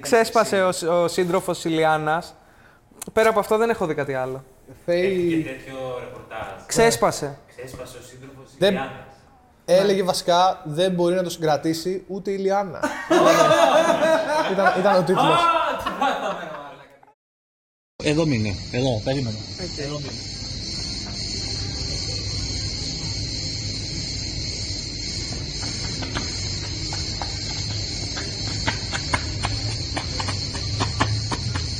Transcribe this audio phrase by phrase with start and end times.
[0.00, 0.68] Ξέσπασε ο,
[1.02, 2.34] ο σύντροφος Ηλιάνας.
[3.12, 4.44] Πέρα από αυτό δεν έχω δει κάτι άλλο.
[4.84, 6.62] Φέι Και τέτοιο ρεπορτάζ.
[6.66, 7.38] Ξέσπασε.
[7.56, 8.90] Ξέσπασε ο σύντροφος Δεν- Ιλιάνας.
[9.64, 12.80] έλεγε βασικά δεν μπορεί να το συγκρατήσει ούτε η Λιάννα.
[14.52, 15.40] ήταν, ήταν ο τίτλος.
[18.04, 18.48] Εδώ μείνε.
[18.72, 19.36] Εδώ, περίμενε.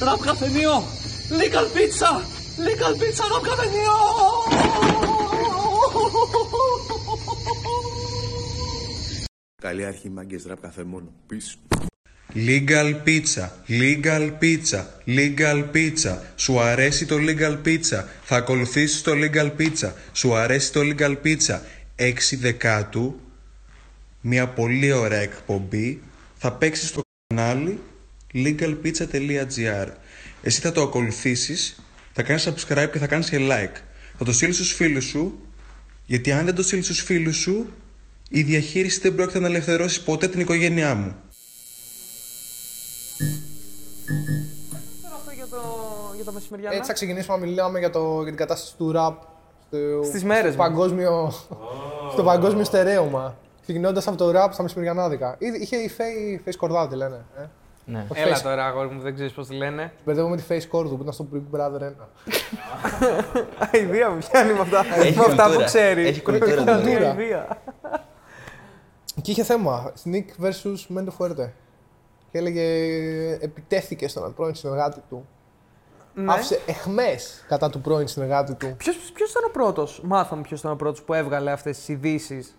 [0.04, 0.82] Ραπ καφενείο!
[1.40, 2.10] Legal pizza!
[2.66, 3.92] Legal pizza, ραπ καφενείο!
[9.62, 11.12] Καλή αρχή, μάγκες ραπ καφέ μόνο.
[11.26, 11.58] Πίσω.
[12.34, 16.16] Legal pizza, legal pizza, legal pizza.
[16.36, 19.92] Σου αρέσει το legal pizza; Θα ακολουθήσεις το legal pizza.
[20.12, 21.58] Σου αρέσει το legal pizza;
[21.96, 23.20] 6 δεκάτου,
[24.20, 26.02] μια πολύ ωραία εκπομπή.
[26.36, 27.80] Θα παίξεις στο κανάλι
[28.34, 29.88] legalpizza.gr
[30.42, 31.76] Εσύ θα το ακολουθήσεις,
[32.12, 33.76] θα κάνεις subscribe και θα κάνεις και like.
[34.18, 35.38] Θα το στείλεις στους φίλους σου,
[36.06, 37.72] γιατί αν δεν το στείλεις στους φίλους σου,
[38.28, 41.14] η διαχείριση δεν πρόκειται να ελευθερώσει ποτέ την οικογένειά μου.
[45.16, 45.60] Αυτό για το,
[46.14, 46.74] για το μεσημεριανό.
[46.76, 49.20] Έτσι θα ξεκινήσουμε να μιλάμε για, το, για την κατάσταση του ραπ
[49.66, 50.68] στο, Στις μέρες στο, μας.
[50.68, 51.32] παγκόσμιο,
[52.12, 53.36] στο παγκόσμιο στερέωμα.
[53.62, 55.36] Ξεκινώντας από το ραπ στα μεσημεριανάδικα.
[55.38, 57.24] Ήδη- Είχε η Φέη Face Κορδά, τη λένε.
[57.38, 57.42] Ε.
[57.86, 58.06] Ναι.
[58.08, 59.92] Όχι Έλα Face- τώρα, αγόρι μου, δεν ξέρεις πώς τη λένε.
[60.04, 61.92] Μπερδεύω με τη Face Κορδού που ήταν στο Big Brother 1.
[63.72, 65.64] Αηδία μου πιάνει με αυτά, Έχει με αυτά που κουλτούρα.
[65.64, 66.06] ξέρει.
[66.06, 67.04] Έχει κουλτούρα, Έχει δηλαδή.
[67.04, 67.58] αηδία.
[69.22, 69.92] Και είχε θέμα.
[70.04, 71.48] Sneak vs Mendo Fuerte.
[72.30, 72.62] Και έλεγε
[73.40, 75.28] επιτέθηκε στον πρώην συνεργάτη του.
[76.14, 76.32] Ναι.
[76.32, 78.74] Άφησε εχμές κατά του πρώην συνεργάτη του.
[78.76, 82.56] Ποιος, ποιος ήταν ο πρώτος, μάθαμε ποιος ήταν ο πρώτος που έβγαλε αυτές τις ειδήσεις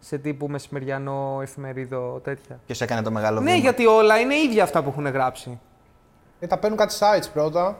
[0.00, 2.60] σε τύπου μεσημεριανό, εφημερίδο, τέτοια.
[2.66, 3.56] Ποιο έκανε το μεγάλο Ναι, βήμα.
[3.62, 5.60] γιατί όλα είναι ίδια αυτά που έχουν γράψει.
[6.40, 7.76] Ε, τα παίρνουν κάτι sites πρώτα.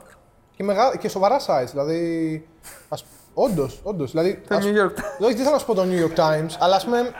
[0.55, 0.95] Και, μεγά...
[0.97, 1.67] και σοβαρά sites.
[1.71, 2.47] Δηλαδή.
[2.89, 3.05] Ας...
[3.33, 4.11] Όντως, όντως.
[4.11, 5.19] Δηλαδή, Το ας- New York Times.
[5.25, 7.11] Όχι, δεν θέλω να σου πω το New York Times, αλλά ας πούμε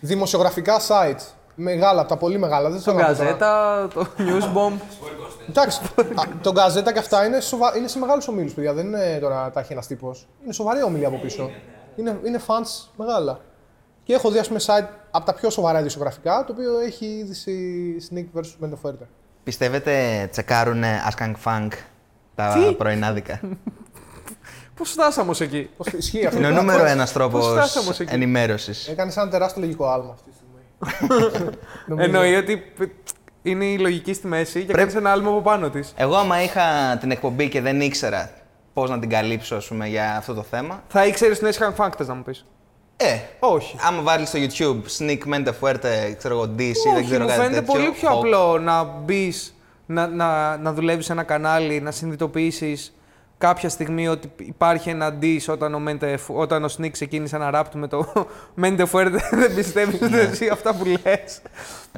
[0.00, 1.22] δημοσιογραφικά sites.
[1.54, 2.68] Μεγάλα, από τα πολύ μεγάλα.
[2.70, 3.24] Δεν Το θέλω να πω τώρα.
[3.24, 4.80] Γκαζέτα, το Newsbomb.
[5.48, 7.76] Εντάξει, α, το γκαζέτα και αυτά είναι, σοβα...
[7.76, 8.72] είναι σε μεγάλους ομίλους, παιδιά.
[8.72, 10.28] Δεν είναι τώρα τα έχει ένας τύπος.
[10.44, 11.50] Είναι σοβαρή ομιλία από πίσω.
[11.96, 13.40] Είναι, είναι fans μεγάλα.
[14.10, 17.96] Και έχω δει, ας πούμε, site από τα πιο σοβαρά ειδησιογραφικά, το οποίο έχει είδηση
[18.10, 18.64] Sneak vs.
[18.64, 19.06] Mendo Fuerte.
[19.44, 21.68] Πιστεύετε τσεκάρουνε Askang Funk
[22.34, 23.40] τα Τι; πρωινάδικα.
[24.76, 28.14] Πώς φτάσαμε ως εκεί; Πώς ισχύει αυτό; Είναι ο νούμερο ένας τρόπος φτάσαμε ως εκεί;
[28.14, 28.88] ενημέρωσης.
[28.88, 31.50] Έκανες ένα τεράστιο λογικό άλμα αυτή τη στιγμή.
[31.88, 32.06] Νομίζω.
[32.06, 32.62] Εννοεί ότι
[33.42, 35.92] είναι η λογική στη μέση και Πρέπει- κάνεις ένα άλμα από πάνω της.
[35.96, 38.30] Εγώ, άμα είχα την εκπομπή και δεν ήξερα
[38.72, 40.82] πώς να την καλύψω ας πούμε, για αυτό το θέμα.
[40.88, 42.44] Θα ήξερες την Έσχαν Φάκτες να μου πεις;
[43.02, 43.76] Ε, Όχι.
[43.86, 47.40] άμα βάλεις στο YouTube Sneak Mente Fuerte, ξέρω εγώ, DC, δεν Όχι, ξέρω μου κάτι
[47.40, 47.72] φαίνεται τέτοιο.
[47.72, 48.16] πολύ πιο Hawk.
[48.16, 49.54] απλό να μπεις,
[49.86, 52.94] να, να, να δουλεύεις σε ένα κανάλι, να συνειδητοποιήσεις
[53.38, 57.64] κάποια στιγμή ότι υπάρχει ένα diss όταν ο, Mente, όταν ο Sneak ξεκίνησε ένα rap
[57.70, 58.12] του με το
[58.62, 61.40] Mente Fuerte, δεν πιστεύεις ούτε εσύ αυτά που λες.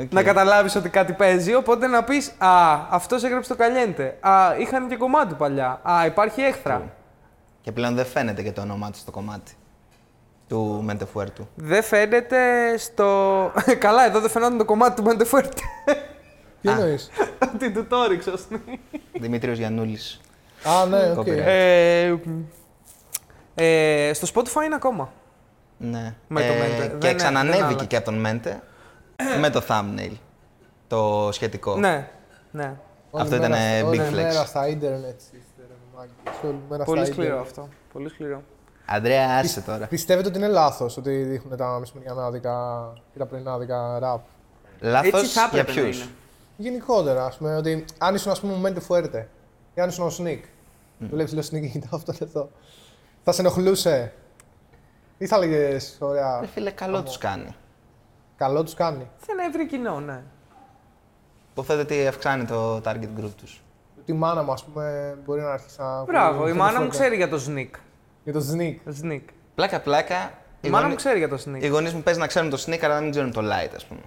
[0.00, 0.12] Οκ.
[0.12, 1.54] Να καταλάβεις ότι κάτι παίζει.
[1.54, 4.16] Οπότε να πεις Α, αυτός έγραψε το Caliente.
[4.20, 5.80] Α, είχαν και κομμάτι παλιά.
[5.82, 6.82] Α, υπάρχει έχθρα.
[7.60, 9.52] Και πλέον δεν φαίνεται και το όνομά του στο κομμάτι
[10.52, 11.46] του Mente Fuerte.
[11.54, 12.38] Δεν φαίνεται
[12.78, 13.06] στο.
[13.78, 15.58] Καλά, εδώ δεν φαινόταν το κομμάτι του Mente Fuerte.
[16.60, 17.10] Τι εννοείς;
[17.54, 18.78] Ότι του το έριξε ο Sneak.
[19.12, 20.20] Δημήτριος Γιαννούλης.
[20.64, 21.26] Α, ναι, OK.
[21.26, 21.42] Copyright.
[21.46, 22.14] Ε,
[23.54, 25.12] ε, στο Spotify είναι ακόμα.
[25.78, 26.14] Ναι.
[26.28, 26.78] Με το Mente.
[26.78, 27.86] Δεν- Και δεν ξανανέβηκε άλλαξε.
[27.86, 28.52] και από τον Mente
[29.40, 30.12] με το thumbnail.
[30.86, 31.76] Το σχετικό.
[31.76, 32.08] Ναι,
[32.50, 32.74] ναι.
[33.10, 34.14] Όλη Αυτό μέρα ήταν στα- big όλη flex.
[34.14, 35.20] μέρα στα ίντερνετ.
[35.20, 36.12] είστε, ρε μάγκες.
[36.44, 37.46] Όλη μέρα Πολύ στα σκληρό ίντερνετ.
[37.48, 37.68] αυτό.
[37.92, 38.42] Πολύ σκληρό.
[38.86, 39.86] Αντρέα, άσε τώρα.
[39.86, 42.52] Πιστεύετε ότι είναι λάθος ότι δείχνουν τα μεσημεριανάδικα
[43.12, 44.20] και τα πρωινάδικα ραπ.
[44.80, 46.10] Λάθος Έτσι θα για έπρεπε να ποιους; είναι.
[46.56, 49.24] Γενικότερα, ας πούμε, ότι αν ήσουν, ας πούμε, Mente Fuerte
[49.74, 50.40] ή αν ήσουν ο Sneak,
[50.98, 52.50] δουλεύει λέω Sneak και κοιτάω αυτό εδώ,
[53.24, 54.12] θα σε ενοχλούσε
[55.18, 57.54] ή θα έλεγε, ωραία, Ρε φίλε, καλό τους κάνει.
[58.36, 59.08] καλό τους κάνει.
[59.26, 60.22] Δεν εύρει κοινό, ναι.
[61.52, 63.62] Υποθέτω ότι αυξάνει το target group τους.
[64.00, 66.02] Ότι η μάνα μου, ας πούμε, μπορεί να αρχίσει να.
[66.02, 66.90] Μπράβο, η Mente μάνα μου Fuerte.
[66.90, 67.70] ξέρει για το Sneak.
[68.24, 68.74] Για το Sneak.
[69.02, 69.20] Sneak.
[69.54, 70.14] Πλάκα, πλάκα.
[70.60, 71.70] Η οι μάνα γονεί- μου ξέρει για το Οι Sneak.
[71.70, 74.00] γονείς μου παίζει να ξέρουν το sneak, αλλά να μην ξέρουν το light, ας πούμε.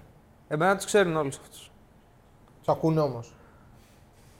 [0.47, 1.71] Εμένα τους ξέρουν όλους αυτούς.
[2.59, 3.33] Τους ακούνε όμως.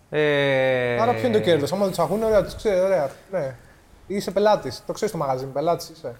[0.09, 0.99] Ε...
[1.01, 3.09] Άρα ποιο είναι το κέρδος; Άμα τους ακούνε, ωραία, τους ξέρει, ωραία.
[3.31, 3.55] Ναι.
[4.07, 4.83] Είσαι πελάτης.
[4.85, 6.15] Το ξέρεις το μαγαζί, πελάτης είσαι.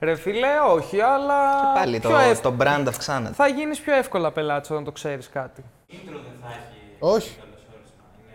[0.00, 1.72] Ρε φίλε, όχι, αλλά.
[1.74, 3.34] Πάλι το, πιο ευ- το brand αυξάνεται.
[3.34, 5.64] Θα γίνεις πιο εύκολα πελάτη όταν το ξέρεις κάτι.
[6.98, 7.36] Όχι.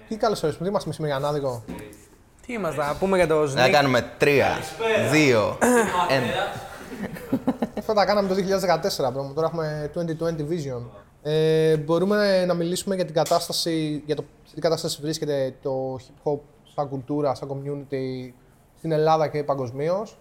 [0.08, 1.64] Τι καλώς ορίσατε, τι είμαστε μεσημεριανάδικο.
[2.46, 3.72] Τι είμαστε, να πούμε για το Να Sneak.
[3.72, 4.26] κάνουμε 3,
[5.12, 5.58] 2, 1.
[7.78, 9.34] Αυτά τα κάναμε το 2014, bro.
[9.36, 10.82] Τώρα έχουμε 2020 vision.
[11.24, 16.32] Ε, μπορούμε να μιλήσουμε για την κατάσταση, για το σε τι κατάσταση βρίσκεται το hip
[16.32, 16.40] hop
[16.76, 18.32] σαν κουλτούρα, σαν community
[18.78, 20.18] στην Ελλάδα και παγκοσμίως.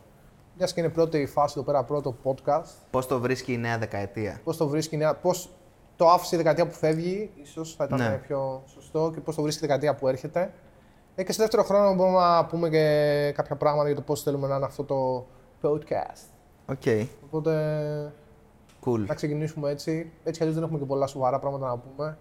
[0.59, 2.65] Μιας και είναι πρώτη η φάση εδώ πέρα, πρώτο podcast.
[2.91, 4.41] Πώς το βρίσκει η νέα δεκαετία.
[4.45, 5.49] Πώς το βρίσκει, η νέα- πώς
[5.97, 8.21] το άφησε η δεκαετία που φεύγει, ίσως θα ήταν Ναι.
[8.27, 10.53] πιο σωστό, και πώς το βρίσκει η δεκαετία που έρχεται.
[11.15, 14.47] Ε, και σε δεύτερο χρόνο μπορούμε να πούμε και κάποια πράγματα για το πώς θέλουμε
[14.47, 15.27] να είναι αυτό το
[15.63, 16.29] podcast.
[16.67, 17.53] Οκ, Οπότε
[18.87, 18.99] cool.
[19.07, 20.13] να ξεκινήσουμε έτσι.
[20.25, 22.19] Έτσι κι αλλιώς δεν έχουμε και πολλά σοβαρά πράγματα να πούμε.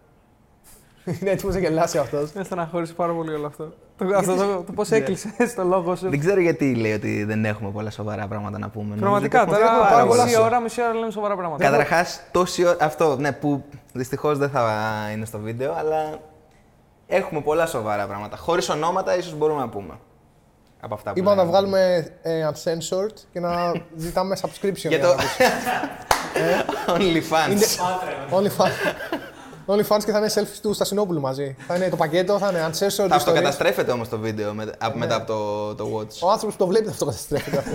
[1.21, 2.31] είναι έτοιμος να γελάσει αυτός.
[2.31, 3.73] Με στεναχώρησε πάρα πολύ όλο αυτό.
[3.97, 6.09] Το, αυτό το, το πώς έκλεισε το λόγο σου.
[6.09, 8.95] Δεν ξέρω γιατί λέει ότι δεν έχουμε πολλά σοβαρά πράγματα να πούμε.
[8.95, 10.41] Νομίζω Πραγματικά ότι έχουμε τώρα πάρα πάρα πολλά μισή σου.
[10.43, 11.63] ώρα, μισή ώρα λέμε σοβαρά πράγματα.
[11.63, 12.77] Καταρχάς, τόση ώρα.
[12.79, 13.63] Αυτό, ναι, που
[13.93, 14.69] δυστυχώς δεν θα
[15.13, 16.19] είναι στο βίντεο, αλλά
[17.15, 18.37] έχουμε πολλά σοβαρά πράγματα.
[18.37, 19.99] Χωρίς ονόματα, ίσως μπορούμε να πούμε.
[20.79, 21.51] Από αυτά που Είπαμε να λέμε.
[21.57, 24.73] βγάλουμε ε, uncensored και να ζητάμε subscription.
[24.87, 25.07] Για το.
[25.07, 25.35] να ακούς.
[26.87, 27.51] OnlyFans.
[27.51, 27.65] Είναι-
[28.31, 28.71] OnlyFans.
[29.67, 31.55] OnlyFans και θα είναι selfies του Στασινόπουλου μαζί.
[31.67, 32.89] Θα είναι το πακέτο, θα είναι uncensored.
[32.89, 33.11] Θα stories.
[33.11, 36.19] αυτοκαταστρέφεται όμως το βίντεο με- απ- μετά από το, το Watch.
[36.21, 37.71] Ο άνθρωπος που το βλέπει θα αυτοκαταστρέφεται αυτό.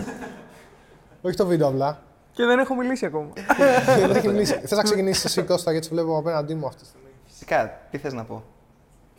[1.23, 2.03] Όχι το βίντεο απλά.
[2.33, 3.29] Και δεν έχω μιλήσει ακόμα.
[4.07, 4.53] δεν έχει μιλήσει.
[4.55, 7.09] Θες να ξεκινήσεις εσύ Κώστα γιατί σε βλέπω απέναντί μου αυτή τη στιγμή.
[7.27, 8.43] Φυσικά, τι θες να πω.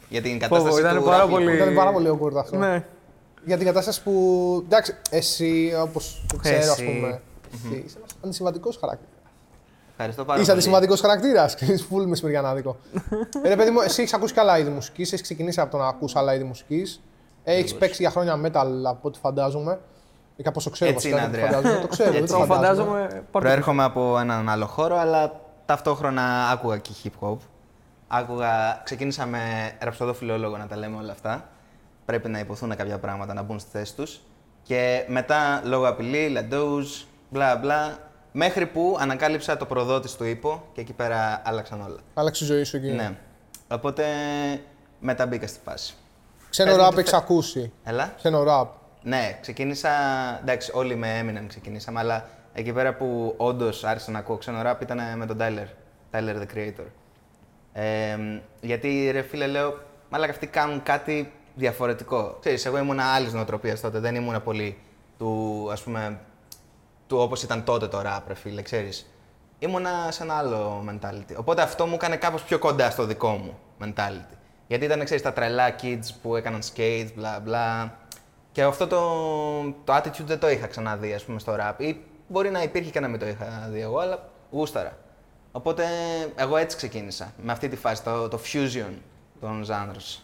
[0.09, 1.61] Για την Πω, κατάσταση ήταν του πάρα rap, πολύ- λοιπόν.
[1.61, 2.57] Ήταν πάρα πολύ awkward αυτό.
[2.57, 2.85] ναι.
[3.45, 4.13] Για την κατάσταση που.
[4.65, 6.85] Εντάξει, εσύ όπως το ξέρω, ας Εσύ.
[6.85, 7.21] πούμε.
[7.53, 9.13] Εσύ είσαι ένας αντισυμβατικό χαρακτήρας.
[9.91, 10.59] Ευχαριστώ πάρα Είσαι πολύ.
[10.59, 11.55] αντισυμβατικό χαρακτήρας.
[11.59, 12.77] Κλείνει full μεσημεριανάδικο.
[13.43, 15.07] ε, ρε παιδί μου, εσύ έχεις ακούσει και άλλα είδη μουσικής.
[15.11, 17.01] Έχεις ξεκινήσει από το να ακούς άλλα είδη μουσικής.
[17.43, 19.79] Έχεις παίξει για χρόνια metal από ό,τι φαντάζομαι.
[20.35, 20.91] Ή κάπω το ξέρω.
[20.91, 21.61] Έτσι βασικά, είναι, δεν το Ανδρέα.
[21.61, 21.81] φαντάζομαι.
[21.81, 22.53] Το ξέρω, δεν Έτσι το Το είναι.
[22.55, 22.87] φαντάζομαι.
[22.89, 23.07] φαντάζομαι.
[23.31, 27.37] πάρτε- Προέρχομαι από έναν άλλο χώρο, αλλά ταυτόχρονα άκουγα και hip hop.
[28.11, 29.39] Άκουγα, ξεκίνησα με
[29.79, 31.49] ραψοδό φιλόλογο να τα λέμε όλα αυτά.
[32.05, 34.21] Πρέπει να υποθούν κάποια πράγματα να μπουν στη θέση τους.
[34.63, 37.97] Και μετά λόγω απειλή, λαντόους, μπλα μπλα.
[38.31, 41.99] Μέχρι που ανακάλυψα το προδότη του ύπο και εκεί πέρα άλλαξαν όλα.
[42.13, 42.91] Άλλαξε η ζωή σου εκεί.
[42.91, 43.11] Ναι.
[43.67, 44.05] Οπότε
[44.99, 45.93] μετά μπήκα στη φάση.
[46.49, 47.71] Ξένο Πες μου ραπ τι έχεις θε- ακούσει.
[47.83, 48.13] Έλα.
[48.17, 48.73] Ξένο ραπ.
[49.01, 49.89] Ναι, ξεκίνησα.
[50.41, 54.81] Εντάξει, όλοι με Eminem ξεκινήσαμε, αλλά εκεί πέρα που όντως άρχισα να ακούω ξένο ραπ
[54.81, 55.67] ήταν με τον Tyler.
[56.11, 56.85] Tyler the Creator.
[57.73, 58.17] Ε,
[58.61, 59.79] γιατί ρε φίλε, λέω,
[60.09, 62.37] μάλλον αυτοί κάνουν κάτι διαφορετικό.
[62.39, 64.77] Ξέρεις, εγώ ήμουν άλλης νοοτροπίας τότε, δεν ήμουν πολύ
[65.17, 66.19] του, ας πούμε,
[67.07, 69.13] του όπως ήταν τότε το rap, ρε φίλε, ξέρεις.
[69.59, 71.35] Ήμουνα σε ένα άλλο mentality.
[71.35, 74.37] Οπότε αυτό μου έκανε κάπως πιο κοντά στο δικό μου mentality.
[74.67, 77.97] Γιατί ήταν, ξέρεις, τα τρελά kids που έκαναν skates, μπλα μπλα.
[78.51, 78.99] Και αυτό το,
[79.83, 81.73] το attitude δεν το είχα ξαναδεί, ας πούμε, στο rap.
[81.77, 84.97] Ή μπορεί να υπήρχε και να μην το είχα δει εγώ, αλλά γούσταρα.
[85.51, 85.85] Οπότε
[86.35, 88.93] εγώ έτσι ξεκίνησα, με αυτή τη φάση, το, το fusion
[89.39, 90.19] των genres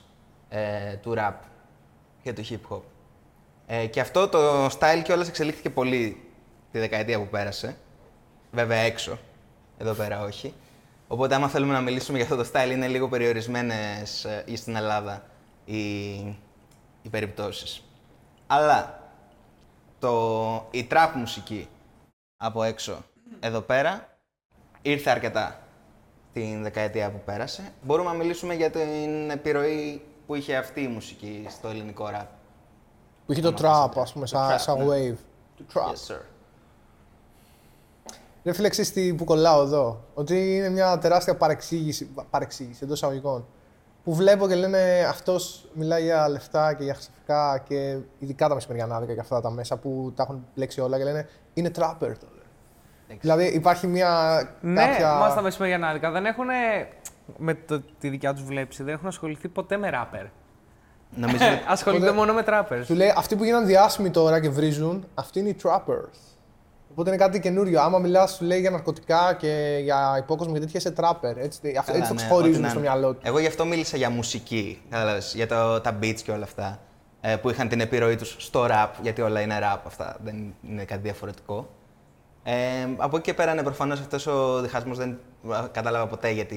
[0.49, 1.33] ε, του rap
[2.21, 2.81] και του hip hop.
[3.67, 6.23] Ε, και αυτό το style κιόλας εξελίχθηκε πολύ
[6.71, 7.77] τη δεκαετία που πέρασε.
[8.51, 9.17] Βέβαια έξω,
[9.77, 10.53] εδώ πέρα όχι.
[11.07, 14.75] Οπότε άμα θέλουμε να μιλήσουμε για αυτό το style είναι λίγο περιορισμένες ε, ή στην
[14.75, 15.25] Ελλάδα
[15.65, 16.05] οι,
[17.01, 17.83] οι περιπτώσεις.
[18.47, 19.09] Αλλά
[19.99, 21.67] το, η trap μουσική
[22.37, 23.05] από έξω
[23.39, 24.14] εδώ πέρα
[24.89, 25.59] ήρθε αρκετά
[26.33, 27.71] την δεκαετία που πέρασε.
[27.81, 32.25] Μπορούμε να μιλήσουμε για την επιρροή που είχε αυτή η μουσική στο ελληνικό rap.
[33.25, 33.93] Που είχε το Ονομάζεται.
[33.99, 34.85] trap, ας πούμε, Το σαν, trap, σαν ναι.
[34.85, 35.15] wave.
[35.57, 35.91] Το trap.
[35.91, 36.19] Yes, sir.
[38.43, 43.45] Δεν φίλε, ξέρεις τι που κολλάω εδώ; Ότι είναι μια τεράστια παρεξήγηση, παρεξήγηση εντός εισαγωγικών.
[44.03, 49.13] Που βλέπω και λένε αυτός μιλάει για λεφτά και για χρυσαφικά και ειδικά τα μεσημεριανάδικα
[49.13, 52.34] και αυτά τα μέσα που τα έχουν μπλέξει όλα και λένε είναι trapper το λένε.
[53.21, 54.41] Δηλαδή υπάρχει μια.
[54.61, 55.13] Ναι, κάποια...
[55.13, 56.45] μας τα μεσημεριανάδικα δεν έχουν.
[57.37, 60.25] Με το, τη δικιά τους βλέψη δεν έχουν ασχοληθεί ποτέ με ράπερ.
[61.15, 62.85] Νομίζω ότι Ασχολούνται Ποτέ- μόνο με τράπερ.
[62.85, 66.17] Του λέει αυτοί που γίναν διάσημοι τώρα και βρίζουν, αυτοί είναι οι trappers.
[66.91, 67.81] Οπότε είναι κάτι καινούριο.
[67.81, 71.35] Άμα μιλάς, σου λέει για ναρκωτικά και για υπόκοσμο και τέτοια, είσαι trapper.
[71.37, 72.87] Έτσι, αυτό, Καλά, έτσι το ναι, ξεχωρίζουν ό,τι να στο είναι.
[72.89, 73.23] μυαλό τους.
[73.23, 76.79] Εγώ γι' αυτό μίλησα για μουσική, κατάλαβες, για το, τα beats και όλα αυτά,
[77.21, 80.83] ε, που είχαν την επιρροή τους στο rap, γιατί όλα είναι rap αυτά, δεν είναι
[80.83, 81.69] κάτι διαφορετικό.
[82.47, 82.53] Ε,
[82.97, 85.17] από εκεί και πέρα, ναι, προφανώς αυτός ο διχασμός δεν
[85.71, 86.55] κατάλαβα ποτέ γιατί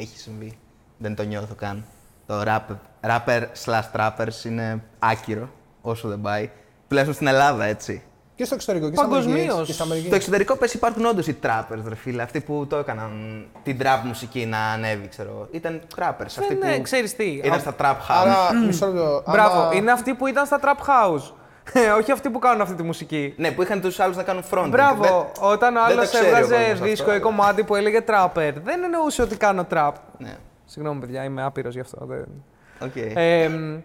[0.00, 0.58] έχει συμβεί.
[0.98, 1.84] Δεν το νιώθω καν.
[2.26, 2.60] Το rap,
[3.08, 5.48] rapper slash trappers είναι άκυρο,
[5.82, 6.50] όσο δεν πάει.
[6.88, 8.02] Τουλάχιστον στην Ελλάδα, έτσι.
[8.36, 9.28] Και στο εξωτερικό και στην Αμερική.
[9.28, 9.54] Παγκοσμίως.
[9.58, 10.06] έτσι, Και στην Αμερική.
[10.06, 12.22] Στο εξωτερικό πες υπάρχουν όντως οι trappers, ρε φίλε.
[12.22, 15.28] Αυτοί που το έκαναν την trap μουσική να ανέβει, ξέρω.
[15.30, 15.48] εγώ.
[15.50, 16.24] Ήταν trappers.
[16.38, 18.26] Αυτοί ναι, που ξέρεις τι, Ήταν α- στα trap house.
[18.26, 19.22] Άρα, μισό λεπτό.
[19.30, 21.32] Μπράβο, άμα- είναι αυτοί που ήταν στα trap house.
[21.72, 23.34] Ε, Όχι αυτοί που κάνουν αυτή τη μουσική.
[23.36, 24.66] Ναι, που είχαν τους άλλους να κάνουν front.
[24.70, 25.12] Μπράβο, Δεν-
[25.52, 27.74] όταν ο δεν το άλλος ξέρει ο έβγαζε κόσμος αυτό, δίσκο ή αλλά- κομμάτι που
[27.74, 29.92] έλεγε trapper, δεν εννοούσε ότι κάνω trap.
[30.18, 32.06] Ναι, Συγγνώμη, παιδιά, είμαι άπειρος γι' αυτό.
[32.06, 32.24] Δεν...
[32.80, 32.96] οκ.
[33.14, 33.80] Ε, μ,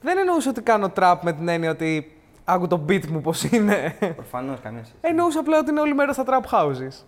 [0.00, 3.94] δεν εννοούσε ότι κάνω trap με την έννοια ότι άκου το beat μου πώς είναι.
[4.14, 4.98] Προφανώς καμία σχέση.
[5.00, 7.04] Εννοούσε απλά ότι είναι όλη μέρα στα trap houses.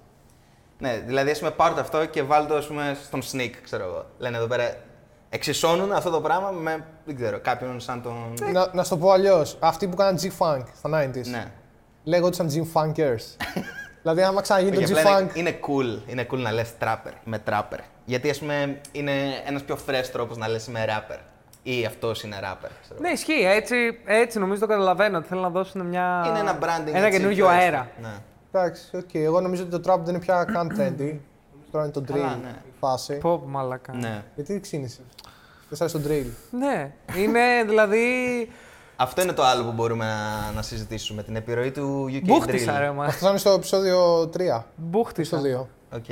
[0.79, 4.07] Ναι, δηλαδή ας πούμε πάρτε αυτό και βάλτε το ας πούμε, στον Sneak, ξέρω εγώ.
[4.19, 4.75] Λένε εδώ πέρα.
[5.35, 8.35] Εξισώνουν αυτό το πράγμα με, δεν ξέρω, κάποιον σαν τον...
[8.53, 9.57] Να, να σου το πω αλλιώς.
[9.61, 11.27] Αυτοί που κάναν G-Funk στα 90s.
[11.27, 11.51] Ναι.
[12.05, 13.45] Λέγονται σαν G-Funkers.
[14.03, 15.37] δηλαδή, άμα ξαναγίνει Όχι, το απλά G-Funk.
[15.37, 17.79] είναι, είναι cool, είναι cool να λες trapper με trapper.
[18.05, 19.13] Γιατί ας πούμε είναι
[19.47, 21.19] ένας πιο fresh τρόπος να λες είμαι rapper.
[21.63, 22.71] Ή αυτός είναι rapper.
[22.83, 23.01] Ξέρω.
[23.01, 23.45] Ναι, ισχύει.
[23.45, 25.19] Έτσι, έτσι νομίζω το καταλαβαίνω.
[25.19, 26.25] Ότι θέλουν να δώσουν μια...
[26.29, 26.95] Είναι ένα branding.
[26.95, 27.89] Ένα έτσι, καινούριο πιο αέρα.
[27.97, 28.09] έξω.
[28.09, 28.15] Ναι.
[28.53, 29.15] Εντάξει, οκ.
[29.15, 30.99] Εγώ νομίζω ότι το trap δεν είναι πια καν trendy.
[30.99, 32.37] Νομίζω Τώρα είναι το drill
[32.85, 33.15] Καλά, ναι.
[33.15, 33.19] η φάση.
[33.19, 33.95] Πω, πω, μαλακά.
[33.95, 34.25] ναι.
[34.35, 35.01] Γιατί ξύνησε.
[35.69, 36.27] Δεν σ' άρεσε το drill.
[36.59, 38.05] Ναι, είναι δηλαδή.
[38.97, 41.23] Αυτό είναι το άλλο που μπορούμε να, να συζητήσουμε.
[41.23, 42.81] Την επιρροή του UK Μπούχτισα, Drill.
[42.81, 43.05] ρε μα.
[43.05, 44.63] Αυτό θα είναι στο επεισόδιο 3.
[44.77, 45.39] Μπούχτισα.
[45.39, 45.97] Στο 2.
[45.97, 46.05] Οκ.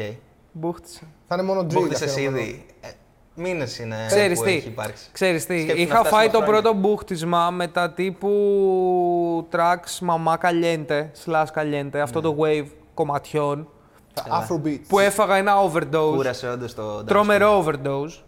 [0.53, 1.01] Μπούχτισα.
[1.29, 1.73] Θα είναι μόνο drill.
[1.73, 2.45] Μπούχτισες αφιερωμένο.
[2.47, 2.67] ήδη.
[2.81, 2.89] Ε,
[3.35, 5.09] μήνες είναι Ξέρεις που τι, έχει υπάρξει.
[5.13, 6.53] ξέρεις τι, Σκέψου να είχα φτάσουμε φάει το χρόνια.
[6.61, 12.27] πρώτο μπούχτισμα με τα τύπου tracks μαμά καλιέντε, slash καλιέντε, αυτό Ναι.
[12.29, 13.69] το wave κομματιών,
[14.15, 14.81] Τα Afrobeats.
[14.89, 17.05] που έφαγα ένα overdose, Κούρασε όντως το.
[17.05, 18.21] τρομερό overdose.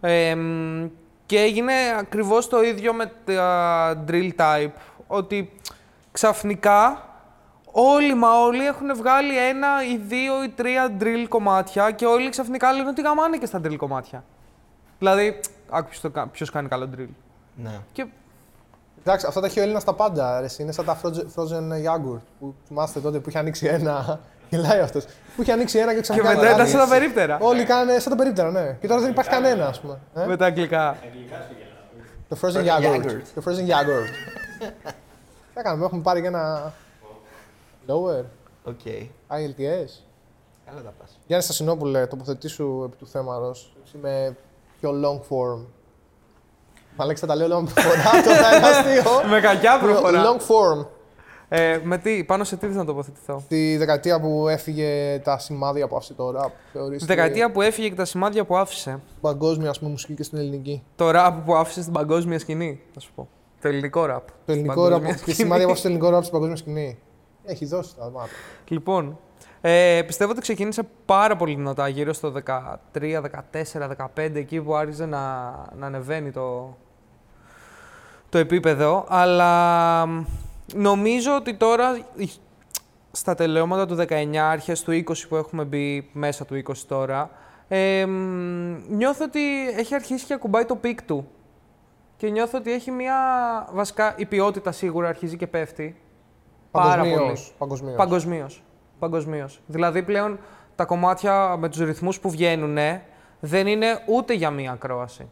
[0.00, 0.86] Ε, μ,
[1.26, 4.70] και έγινε ακριβώς το ίδιο με τα drill type,
[5.06, 5.52] ότι
[6.12, 7.00] ξαφνικά
[7.72, 12.72] όλοι μα όλοι έχουν βγάλει ένα ή δύο ή τρία drill κομμάτια και όλοι ξαφνικά
[12.72, 14.24] λένε ότι γαμάνε και στα drill κομμάτια.
[14.98, 15.40] Δηλαδή,
[15.70, 17.08] άκου ποιος, το κα- ποιος κάνει καλό drill.
[17.54, 17.80] Ναι.
[17.92, 18.06] Και
[19.00, 20.40] Εντάξει, αυτά τα έχει ο Έλληνας στα πάντα.
[20.40, 20.46] Ρε.
[20.58, 24.20] Είναι σαν τα frozen- frozen yogurt που θυμάστε τότε που είχε ανοίξει ένα.
[24.48, 25.04] Γελάει αυτός.
[25.36, 26.28] Που είχε ανοίξει ένα και Και ξαφνικά.
[26.28, 26.68] μετά ήταν κάνει.
[26.70, 27.38] σαν τα περίπτερα.
[27.40, 28.76] Όλοι κάνουν σαν τα περίπτερα, ναι.
[28.80, 29.98] Και τώρα δεν υπάρχει κανένα, ας πούμε.
[30.14, 30.96] Ε; Με τα αγγλικά.
[32.28, 33.04] Το frozen Frozen yogurt.
[33.04, 33.20] yogurt.
[33.34, 34.08] Το frozen yogurt.
[35.54, 36.72] Τι κάνουμε, έχουμε πάρει και ένα.
[37.88, 38.24] Lower.
[38.64, 38.80] Οκ.
[39.28, 39.90] IELTS.
[40.66, 41.18] Καλά τα πας.
[41.26, 43.76] Γιάννη Στασινόπουλε, τοποθετήσου επί του θέματος.
[43.94, 44.36] Είμαι
[44.80, 45.64] πιο long form.
[46.96, 49.28] Μαλέξα θα τα λέω λίγο με προφορά, το θα είναι αστείο.
[49.28, 50.22] Με κακιά προφορά.
[50.24, 50.86] Long form.
[51.48, 55.88] Ε, με τι, πάνω σε τι θες να τοποθετηθώ; Τη δεκαετία που έφυγε τα σημάδια
[55.88, 56.46] που άφησε το rap.
[56.72, 59.00] Τη Θεωρήστε δεκαετία που έφυγε και τα σημάδια που άφησε.
[59.20, 60.82] παγκόσμια ας πούμε, μουσική και στην ελληνική.
[60.96, 63.28] Το rap που άφησε στην παγκόσμια σκηνή, θα σου πω.
[63.60, 64.20] Το ελληνικό rap.
[64.46, 65.36] Το ελληνικό Στην rap παγκόσμια και σκηνή.
[65.36, 66.98] σημάδια που άφησε το ελληνικό rap στην παγκόσμια σκηνή.
[67.44, 68.36] Έχει δώσει τα μάτια.
[68.68, 69.18] Λοιπόν,
[69.60, 75.06] ε, πιστεύω ότι ξεκίνησε πάρα πολύ δυνατά, γύρω στο 13, 14, 15, εκεί που άρχισε
[75.06, 75.20] να,
[75.78, 76.76] να ανεβαίνει το,
[78.28, 79.04] το επίπεδο.
[79.08, 80.24] Αλλά μ,
[80.74, 82.30] νομίζω ότι τώρα, η-
[83.12, 87.30] στα τελειώματα του 19, αρχές του 20 που έχουμε μπει μέσα του 20 τώρα,
[87.68, 91.28] ε, μ, νιώθω ότι έχει αρχίσει και ακουμπάει το peak του.
[92.16, 93.14] Και νιώθω ότι έχει μια,
[93.72, 95.96] βασικά, η ποιότητα σίγουρα αρχίζει και πέφτει.
[96.70, 97.10] Πάρα πολύ.
[97.14, 97.96] Παγκοσμίως, παγκοσμίως.
[97.96, 98.62] Παγκοσμίως.
[98.98, 99.60] Παγκοσμίως.
[99.66, 100.38] Δηλαδή πλέον
[100.76, 102.78] τα κομμάτια με τους ρυθμούς που βγαίνουν
[103.40, 105.28] δεν είναι ούτε για μία ακρόαση.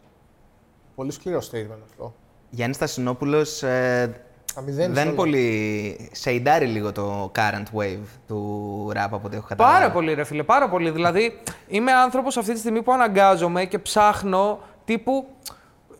[0.95, 2.15] Πολύ σκληρό statement αυτό.
[2.51, 4.25] Γιάννης Στασινόπουλος ε, Αμηδένεις
[4.67, 5.15] δεν όλα.
[5.15, 6.09] πολύ.
[6.13, 9.79] σεϊντάρει λίγο το current wave του rap από ό,τι έχω καταλάβει.
[9.79, 10.91] Πάρα πολύ ρε φίλε, πάρα πολύ.
[10.91, 15.27] Δηλαδή είμαι άνθρωπος αυτή τη στιγμή που αναγκάζομαι και ψάχνω τύπου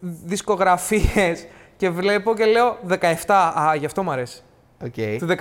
[0.01, 1.47] δισκογραφίες
[1.77, 2.79] και βλέπω και λέω
[3.27, 4.43] 17, α, γι' αυτό μου αρέσει.
[4.85, 5.17] Okay.
[5.19, 5.35] Του 15,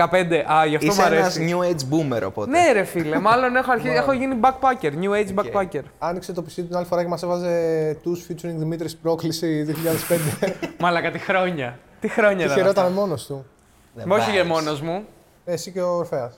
[0.51, 1.55] α, γι' αυτό Είσαι μου ένας αρέσει.
[1.55, 2.49] new age boomer οπότε.
[2.51, 5.81] Ναι ρε φίλε, μάλλον έχω, αρχίσει, έχω γίνει backpacker, new age backpacker.
[5.99, 9.65] Άνοιξε το PC την άλλη φορά και μας έβαζε τους featuring Δημήτρης πρόκληση
[10.09, 10.51] 2005.
[10.79, 11.79] Μαλακα, τι χρόνια.
[12.03, 12.55] Τι χρόνια και ήταν.
[12.57, 13.45] χαιρόταν αυτά; μόνος του.
[13.93, 14.47] Δεν Μα όχι για vibes.
[14.47, 15.05] μόνος μου.
[15.45, 16.31] Εσύ και ο Ορφαία.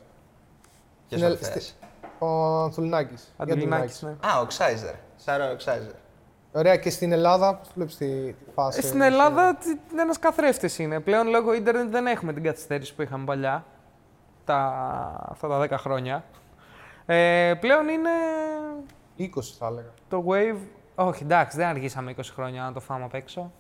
[1.10, 1.76] Ποιος Είναι- ο Ορφέας;
[2.20, 2.28] Ο
[2.64, 3.34] Ανθουλινάκης.
[3.38, 4.10] Αντιλινάκης, ναι.
[4.10, 4.96] Α, ο Xyzer.
[5.16, 5.96] Σάρα ο Xyzer.
[6.52, 9.58] Ωραία, και στην Ελλάδα, πώς βλέπεις τη, τη φάση; Ε, Στην Ελλάδα
[10.00, 11.00] ένας καθρέφτης είναι.
[11.00, 13.66] Πλέον λόγω ίντερνετ δεν έχουμε την καθυστέρηση που είχαμε παλιά.
[14.46, 14.58] Τα,
[15.30, 16.24] αυτά τα 10 χρόνια.
[17.06, 18.10] Ε, πλέον είναι
[19.18, 19.90] 20 θα έλεγα.
[20.10, 20.58] το wave.
[20.96, 23.52] Όχι, εντάξει, δεν αργήσαμε 20 χρόνια να το φάμε απ' έξω.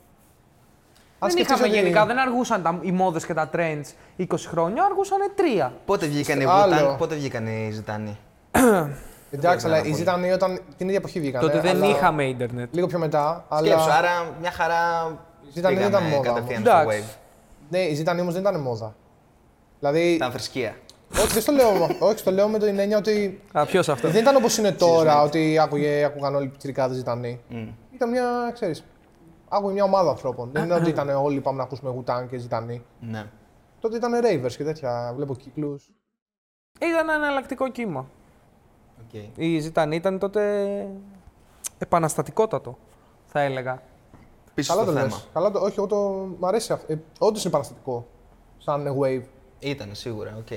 [1.19, 3.86] Αν δεν σκεφτείς είχαμε ότι- γενικά, δεν αργούσαν τα, οι μόδες και τα trends
[4.17, 5.17] 20 χρόνια, αργούσαν
[5.67, 5.72] 3.
[5.86, 6.75] Πότε βγήκαν οι Άλλο.
[6.75, 8.17] Wu-Tang, πότε βγήκαν οι Ζητάνοι.
[9.31, 9.95] Εντάξει, αλλά πάρα οι πολύ.
[10.03, 11.41] Ζητανοί όταν την ίδια εποχή βγήκαν.
[11.41, 12.74] Τότε δεν αλλά είχαμε ίντερνετ.
[12.75, 13.45] Λίγο πιο μετά.
[13.48, 13.67] Αλλά...
[13.67, 14.10] Σκέψου, άρα
[14.41, 15.17] μια χαρά
[15.53, 16.74] Ζητάνοι δεν πήγαμε ήταν μόδα κατευθείαν όμως.
[16.81, 17.03] στο Εντάξει.
[17.12, 17.17] wave.
[17.69, 18.95] Ναι, οι Ζήτα Νι όμως δεν ήταν μόδα.
[19.79, 20.00] Δηλαδή.
[20.13, 20.75] Ήταν θρησκεία.
[21.19, 21.69] όχι, δεν στο λέω,
[22.10, 25.22] όχι, στο λέω με την έννοια ότι Α, ποιος αυτό; δεν ήταν όπως είναι τώρα,
[25.22, 27.39] ότι άκουγε, άκουγαν όλοι οι πιτσιρικάδες Ζήτα Νι.
[27.95, 28.84] Ήταν μια, ξέρεις,
[29.50, 30.50] άκουγε μια ομάδα ανθρώπων.
[30.52, 32.86] δεν είναι ότι ήταν όλοι πάμε να ακούσουμε Wu-Tang και Ζήτα Νι.
[33.00, 33.25] Ναι.
[33.80, 35.14] Τότε ήταν ravers και τέτοια.
[35.16, 35.92] Βλέπω κύκλους.
[36.80, 38.06] Ήταν ένα εναλλακτικό κύμα.
[39.02, 39.22] Οκ.
[39.36, 40.42] Οι Ζήτα Νι ήταν τότε
[41.78, 42.78] επαναστατικότατο,
[43.25, 43.82] θα έλεγα.
[44.54, 45.12] Πίσω Καλά στο το θέμα.
[45.14, 45.28] λες.
[45.34, 45.98] Καλά το, όχι, εγώ το.
[46.40, 46.94] Μ' αρέσει αυτό.
[46.94, 48.08] Ε, Όντως είναι παραστατικό.
[48.58, 49.24] Σαν wave.
[49.60, 50.52] Ήταν σίγουρα, οκ.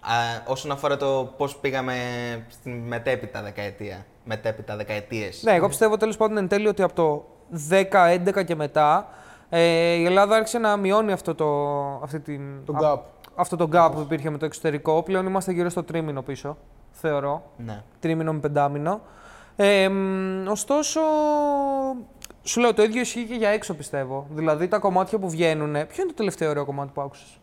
[0.00, 0.14] Α,
[0.46, 1.94] όσον αφορά το πώς πήγαμε
[2.48, 5.42] στην μετέπειτα δεκαετία, μετέπειτα δεκαετίες.
[5.42, 7.24] Ναι, εγώ πιστεύω τέλος πάντων εν τέλει ότι από το
[7.70, 9.08] 10-11 και μετά
[9.48, 11.46] ε, η Ελλάδα άρχισε να μειώνει αυτό το,
[12.02, 12.98] αυτή την, Το α- gap.
[13.34, 15.02] αυτό το gap που υπήρχε με το εξωτερικό.
[15.02, 16.56] Πλέον είμαστε γύρω στο τρίμηνο πίσω.
[16.90, 17.42] θεωρώ.
[17.56, 17.82] Ναι.
[18.00, 19.00] Τρίμηνο με πεντάμηνο.
[19.56, 21.00] Ε, μ, ωστόσο,
[22.42, 24.26] σου λέω το ίδιο ισχύει και για έξω πιστεύω.
[24.30, 25.72] Δηλαδή τα κομμάτια που βγαίνουν.
[25.72, 27.40] Ποιο είναι το τελευταίο ωραίο κομμάτι που άκουσες;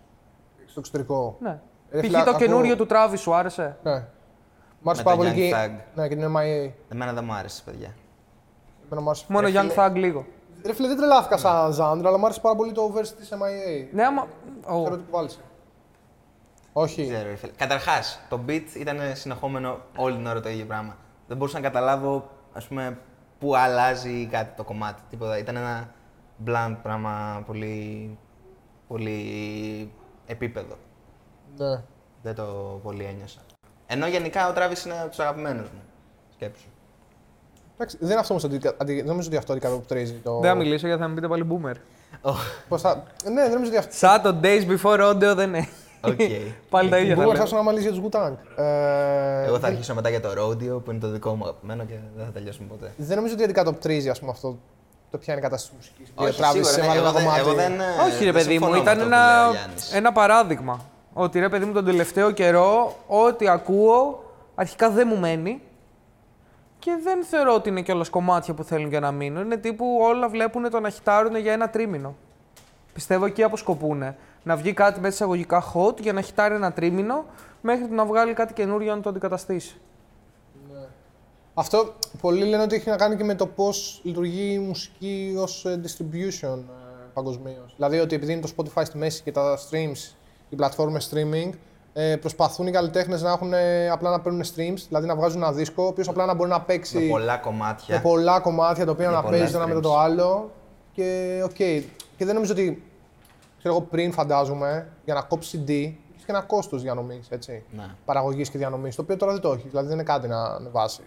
[0.65, 1.37] Στο εξωτερικό.
[1.39, 1.59] Ναι.
[1.91, 2.05] Ρε Π.χ.
[2.05, 3.91] φίλε, το ακούω- καινούριο του Travis σου άρεσε; Ναι.
[4.81, 5.71] Μ' άρεσε Με πάρα το πολύ Young και, Thug.
[5.95, 6.71] ναι, και την MIA.
[6.89, 7.87] Εμένα δεν μου άρεσε, παιδιά.
[8.85, 9.25] Εμένα μου άρεσε.
[9.29, 10.25] Μόνο Ρε Young φίλε- Thug λίγο.
[10.65, 13.87] Ρε φίλε, δεν τρελάθηκα σαν ζάντρα, αλλά μου άρεσε πάρα πολύ το verse της MIA.
[13.91, 14.27] Ναι, άμα.
[14.67, 15.39] Ω, Ξέρω τι κουβάλισε.
[16.73, 17.03] Όχι.
[17.05, 17.51] Δεν ξέρω, ρε φίλε.
[17.51, 20.97] Καταρχάς, το beat ήταν συνεχόμενο όλη την ώρα το ίδιο πράγμα.
[21.27, 22.97] Δεν μπορούσα να καταλάβω, ας πούμε,
[23.39, 25.01] πού αλλάζει κάτι το κομμάτι.
[25.09, 25.37] Τίποτα.
[25.37, 25.89] Ήταν ένα
[26.45, 28.17] blunt πράγμα πολύ.
[28.87, 29.91] πολύ
[30.25, 30.75] επίπεδο.
[31.57, 31.83] Ναι.
[32.21, 33.39] Δεν το πολύ ένιωσα.
[33.87, 35.81] Ενώ γενικά ο Travis είναι από τους αγαπημένους μου.
[36.33, 36.67] Σκέψου.
[37.77, 40.39] Εντάξει, δεν είναι αυτό όμως ότι, αντι- δεν νομίζω ότι αυτό αντικατοπτρίζει το.
[40.39, 41.75] Δεν θα μιλήσω γιατί θα με πείτε πάλι boomer.
[42.67, 43.03] Πώς θα...
[43.25, 43.91] Ναι, δεν νομίζω ότι αυτό.
[43.95, 45.67] Σαν το Days Before Rodeo δεν είναι.
[46.07, 46.19] Οκ.
[46.69, 47.35] πάλι τα Η ίδια θα Boomer λέω.
[47.35, 48.31] θα ήσουν να μιλήσει για τους Wu-Tang.
[48.55, 51.83] Ε, Εγώ θα δεν- αρχίσω μετά για το Rodeo που είναι το δικό μου αγαπημένο
[51.85, 52.91] και δεν θα τελειώσουμε ποτέ.
[52.97, 54.57] Δεν νομίζω ότι αντικατοπτρίζει ας πούμε, αυτό
[55.11, 56.11] το ποια είναι η κατάσταση της μουσικής.
[56.15, 57.39] Όχι, Ο Travis σίγουρα, ναι, έβαλε εγώ ένα δεν- κομμάτι.
[57.39, 59.47] εγώ δεν, ε, Όχι, ρε δεν παιδί μου, συμφωνώ με ήταν αυτό που ένα, λέει
[59.49, 59.93] ο Γιάννης.
[59.93, 60.79] ένα παράδειγμα.
[61.13, 64.23] Ότι ρε παιδί μου, τον τελευταίο καιρό, ό,τι ακούω,
[64.55, 65.61] αρχικά δεν μου μένει.
[66.85, 69.43] Και δεν θεωρώ ότι είναι κιόλας κομμάτια που θέλουν και να μείνουν.
[69.43, 72.15] Είναι τύπου όλα βλέπουν το να χιτάρουν για ένα τρίμηνο.
[72.93, 74.17] Πιστεύω εκεί αποσκοπούνε.
[74.43, 77.25] Να βγει κάτι μέσα εισαγωγικά hot για να χιτάρει ένα τρίμηνο,
[77.61, 79.75] μέχρι να βγάλει κάτι καινούριο να το αντικαταστήσει.
[81.53, 85.65] Αυτό πολλοί λένε ότι έχει να κάνει και με το πώς λειτουργεί η μουσική ως
[85.67, 87.73] distribution ε, παγκοσμίως.
[87.75, 90.13] Δηλαδή ότι επειδή είναι το Spotify στη μέση και τα streams,
[90.49, 91.49] οι πλατφόρμες streaming,
[91.97, 95.51] ε, προσπαθούν οι καλλιτέχνες να έχουν ε, απλά να παίρνουν streams, δηλαδή να βγάζουν ένα
[95.51, 97.95] δίσκο, ο οποίος απλά να μπορεί να παίξει Με πολλά κομμάτια.
[97.95, 99.83] με πολλά κομμάτια τα οποία Με να πολλά παίζει το ένα μετά streams.
[99.83, 100.51] το άλλο.
[100.91, 101.55] Και οκ.
[102.17, 102.83] Και δεν νομίζω ότι.
[103.57, 107.27] Ξέρω εγώ πριν φαντάζομαι για να κόψεις CD έχεις και ένα κόστος διανομής.
[107.71, 107.85] Ναι.
[108.05, 108.95] Παραγωγής και διανομής.
[108.95, 109.69] Το οποίο τώρα δεν το έχεις.
[109.69, 111.01] Δηλαδή δεν είναι κάτι να ανεβάσει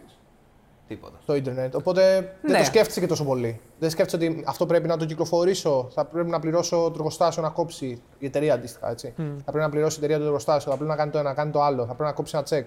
[0.88, 1.18] Τίποτα.
[1.22, 1.74] στο ίντερνετ.
[1.74, 2.58] Οπότε δεν Ναι.
[2.58, 3.60] το σκέφτεσαι και τόσο πολύ.
[3.78, 5.88] Δεν σκέφτεσαι ότι αυτό πρέπει να το κυκλοφορήσω.
[5.94, 8.90] Θα πρέπει να πληρώσω το εργοστάσιο να κόψει η εταιρεία αντίστοιχα.
[8.90, 9.12] Έτσι.
[9.16, 10.70] Θα πρέπει να πληρώσει η εταιρεία το εργοστάσιο.
[10.70, 11.80] Θα πρέπει να κάνει το ένα, να κάνει το άλλο.
[11.80, 12.66] Θα πρέπει να κόψει ένα τσεκ.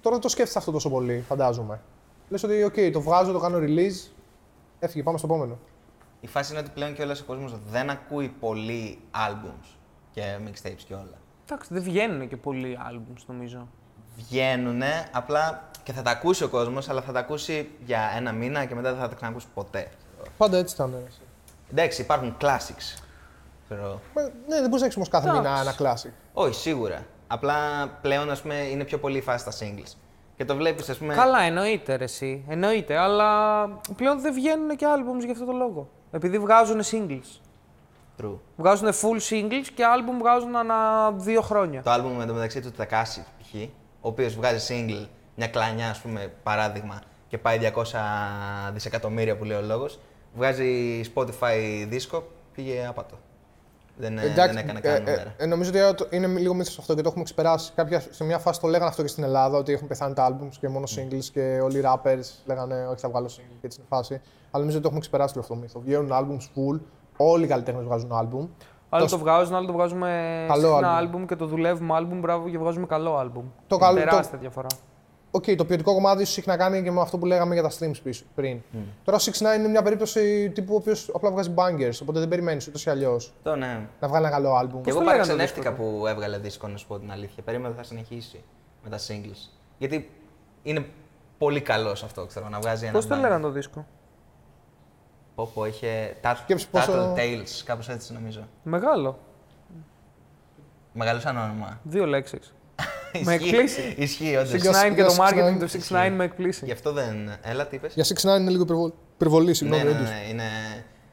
[0.00, 1.80] Τώρα δεν το σκέφτεσαι αυτό τόσο πολύ, φαντάζομαι.
[2.28, 4.10] Λες ότι, OK, το βγάζω, το κάνω release.
[4.78, 5.58] Έφυγε, πάμε στο επόμενο.
[6.20, 9.76] Η φάση είναι ότι πλέον και ο κόσμος δεν ακούει πολύ albums
[10.10, 11.18] και mixtapes και όλα.
[11.44, 13.68] Εντάξει, δεν βγαίνουν και πολλοί albums νομίζω.
[14.16, 18.64] Βγαίνουνε, απλά και θα τα ακούσει ο κόσμος, αλλά θα τα ακούσει για ένα μήνα
[18.64, 19.88] και μετά δεν θα τα ξανακούσει ποτέ.
[20.36, 20.92] Πάντα έτσι ήταν.
[20.92, 21.18] ε, εσύ.
[21.70, 23.02] Εντάξει, υπάρχουν classics.
[23.64, 24.00] Ξέρω.
[24.14, 25.48] Μα, Ναι, δεν μπορείς να έχεις όμως κάθε Εντάξει.
[25.48, 26.10] μήνα ένα classic.
[26.32, 27.06] Όχι, σίγουρα.
[27.26, 29.92] Απλά πλέον ας πούμε, είναι πιο πολύ η φάση στα singles.
[30.36, 31.14] Και το βλέπεις, ας πούμε.
[31.14, 32.44] Καλά, εννοείται ρε, εσύ.
[32.48, 33.66] Εννοείται, αλλά
[33.96, 35.88] πλέον δεν βγαίνουν και albums για αυτό το λόγο.
[36.10, 37.40] Επειδή βγάζουν singles.
[38.22, 38.38] True.
[38.56, 41.82] Βγάζουν full singles και album βγάζουν ανά δύο χρόνια.
[41.82, 43.54] Το album με το μεταξύ του Takashi π.χ.
[44.00, 47.82] ο οποίος βγάζει single, μια κλανιά, ας πούμε, παράδειγμα, και πάει 200
[48.72, 49.98] δισεκατομμύρια που λέει ο λόγος.
[50.34, 52.22] Βγάζει Spotify δίσκο,
[52.54, 53.16] πήγε άπατο.
[53.96, 55.34] Δεν, ε, δεν έκανε καν ε, νούμερα.
[55.36, 57.72] ε, νομίζω ότι το- είναι λίγο μύθος αυτό και το έχουμε ξεπεράσει.
[57.74, 60.54] Κάποια, σε μια φάση το λέγανε αυτό και στην Ελλάδα, ότι έχουν πεθάνει τα albums
[60.60, 63.86] και μόνο singles και όλοι οι rappers λέγανε Όχι, θα βγάλω single και έτσι είναι
[63.90, 64.14] η φάση.
[64.50, 65.80] Αλλά νομίζω ότι το έχουμε ξεπεράσει λίγο αυτό το μύθο.
[65.80, 66.80] Βγαίνουν albums full,
[67.16, 68.48] όλοι οι καλλιτέχνες βγάζουν album.
[68.88, 71.16] Άλλο Το- το βγάζουν, άλλο το βγάζουμε Καλό συχνά album.
[71.16, 73.42] album και το δουλεύουμε album, μπράβο και βγάζουμε καλό album.
[73.66, 74.66] Το Είναι καλό- το- τεράστια διαφορά.
[75.30, 77.70] Οκ, το ποιοτικό κομμάτι ίσως έχει να κάνει και με αυτό που λέγαμε για τα
[77.70, 78.60] streams πίσω, πριν.
[79.04, 79.20] Τώρα ο
[79.54, 82.90] 6 είναι μια περίπτωση τύπου ο οποίος απλά βγάζει bangers, οπότε δεν περιμένεις ούτως ή
[82.90, 83.86] αλλιώς Το ναι.
[84.00, 84.80] να βγάλει ένα καλό album.
[84.82, 87.42] Και εγώ το λέγανε το παραξενεύτηκα δίσκο που έβγαλε δίσκο, να σου πω την αλήθεια.
[87.42, 88.42] Περίμενα ότι θα συνεχίσει
[88.84, 89.50] με τα singles.
[89.78, 90.10] Γιατί
[90.62, 90.86] είναι
[91.38, 92.92] πολύ καλός αυτό, ξέρω, να βγάζει ένα.
[92.92, 93.20] Πώς το bang.
[93.20, 93.86] λέγανε το δίσκο;
[95.34, 96.16] Πω, πω, είχε.
[96.22, 98.48] Tat- Σκέψου πόσο- Tattle Tales, κάπως έτσι νομίζω.
[98.62, 99.18] Μεγάλο.
[100.92, 101.80] Μεγάλος σαν όνομα.
[101.82, 102.54] Δύο λέξεις.
[103.12, 103.94] Με Ισχύει- εκπλήσει.
[103.96, 104.52] Ισχύει, όντως.
[104.52, 106.64] 6 και το 6ix9 marketing του 6 με εκπλήσει.
[106.64, 107.32] Γι' αυτό δεν.
[107.42, 109.82] Έλα, τι είπες; Για 6 είναι λίγο υπερβολή, υπερβολή Ναι, συγγνώμη.
[109.82, 110.08] ναι, ναι, όντως.
[110.10, 110.44] ναι, είναι.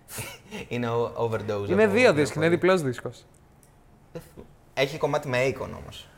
[0.74, 1.70] είναι ο- overdose.
[1.70, 2.50] Είναι από δύο δίσκοι, είναι πληροφορία.
[2.50, 3.26] διπλός δίσκος.
[4.74, 6.10] Έχει κομμάτι με Akon όμως.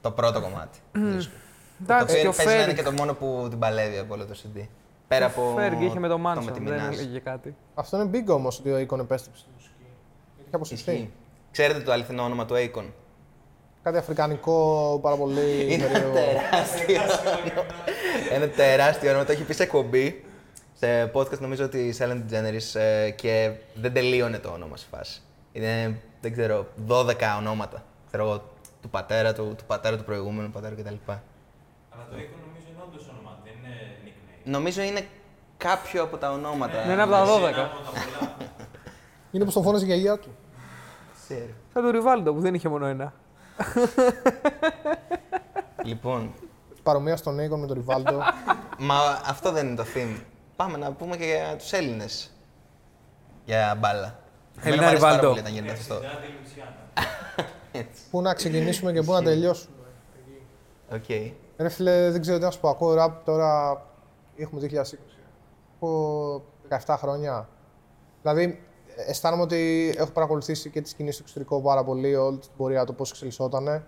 [0.00, 0.78] Το πρώτο κομμάτι.
[0.92, 1.32] του δίσκου.
[1.86, 2.74] Το Εντάξει, και οποίο ο παίζει να είναι Ferg.
[2.74, 4.60] και το μόνο που την παλεύει από όλο το CD.
[5.08, 5.42] Πέρα από.
[5.42, 6.92] Ο Ferg είχε με το με Manson, τη δεν Minaj.
[6.92, 7.54] έλεγε κάτι.
[7.74, 9.74] Αυτό είναι big όμως ότι ο Icon επέστρεψε στη μουσική.
[10.34, 10.90] Γιατί είχε αποσυρθεί.
[10.92, 11.10] Ισχύει.
[11.50, 12.84] Ξέρετε το αληθινό όνομα του Akon.
[13.84, 15.72] Κάτι αφρικανικό πάρα πολύ.
[15.72, 16.12] Είναι περίεργο.
[16.12, 17.66] τεράστιο όνομα.
[18.32, 19.24] Ένα τεράστιο όνομα.
[19.24, 20.24] Το έχει πει σε εκπομπή.
[20.74, 25.20] Σε podcast νομίζω ότι η Ellen DeGeneres ε, και δεν τελείωνε το όνομα σε φάση.
[25.52, 27.84] Είναι, δεν ξέρω, 12 ονόματα.
[28.06, 28.42] Ξέρω εγώ,
[28.82, 30.94] του πατέρα του, του πατέρα του προηγούμενου πατέρα κτλ.
[31.08, 34.50] Αλλά το Icon νομίζω είναι όντως όνομα, δεν είναι nickname.
[34.50, 35.06] Νομίζω είναι
[35.56, 36.82] κάποιο από τα ονόματα.
[36.82, 37.26] Δεν είναι από τα 12.
[37.26, 38.36] Από τα πολλά.
[39.30, 40.28] Είναι πω τον φώναζε η γιαγιά του.
[41.24, 41.52] Ξέρω.
[41.72, 43.12] Σαν το Ριβάλντο που δεν είχε μόνο ένα.
[45.84, 46.34] Λοιπόν,
[46.82, 48.20] παρομοίασε τον Νίκο με τον Ριβάλντο.
[48.78, 48.94] Μα
[49.26, 50.20] αυτό δεν είναι το theme.
[50.56, 52.30] Πάμε να πούμε και για τους Έλληνες.
[53.44, 54.18] Για μπάλα.
[54.62, 55.28] Εμένα μου αρέσει πάρα Ριβάλντο.
[55.28, 56.00] πολύ όταν γίνεται αυτό.
[57.72, 58.02] Έτσι.
[58.10, 59.74] πού να ξεκινήσουμε και πού να τελειώσουμε.
[60.92, 61.08] Οκ.
[61.56, 62.68] Ρε φίλε, δεν ξέρω τι να σου πω.
[62.68, 63.82] Ακούω ραπ τώρα.
[64.36, 64.82] Έχουμε 2020.
[65.74, 66.42] Από
[66.86, 67.48] 17 χρόνια.
[68.22, 68.62] Δηλαδή,
[68.96, 72.92] αισθάνομαι ότι έχω παρακολουθήσει και τη σκηνή στο εξωτερικό πάρα πολύ, όλη την πορεία, το
[72.92, 73.84] πώς εξελισσόταν.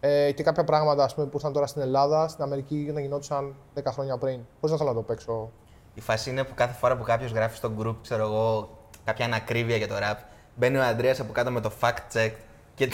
[0.00, 3.54] Ε, και κάποια πράγματα ας πούμε, που ήρθαν τώρα στην Ελλάδα, στην Αμερική να γινόντουσαν
[3.74, 4.40] 10 χρόνια πριν.
[4.60, 5.50] Πώς να θέλω να το παίξω.
[5.94, 8.68] Η φάση είναι που κάθε φορά που κάποιος γράφει στο group, ξέρω εγώ,
[9.04, 10.16] κάποια ανακρίβεια για το rap,
[10.54, 12.32] μπαίνει ο Αντρέας από κάτω με το fact check
[12.74, 12.88] και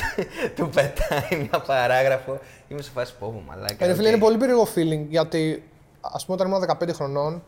[0.56, 2.38] του πετάει μια παράγραφο.
[2.68, 3.84] Είμαι σε φάση πω, πω, μαλάκα.
[3.84, 4.14] Ε, ρε φίλε, οκ.
[4.14, 5.62] είναι πολύ περίεργο feeling γιατί
[6.00, 7.42] ας πούμε όταν ήμουν 15 χρονών,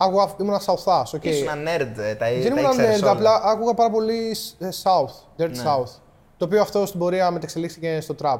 [0.00, 1.02] άκουγα, ήμουν South Ass.
[1.18, 1.24] Okay.
[1.24, 3.10] Ήσουν nerd, ε, τα, Δεν τα ήμουν ήξερες nerd, όλα.
[3.10, 5.62] απλά άκουγα πάρα πολύ ε, South, Dirty Ναι.
[5.66, 5.90] South.
[6.36, 8.38] Το οποίο αυτό στην πορεία μετεξελίχθηκε στο trap.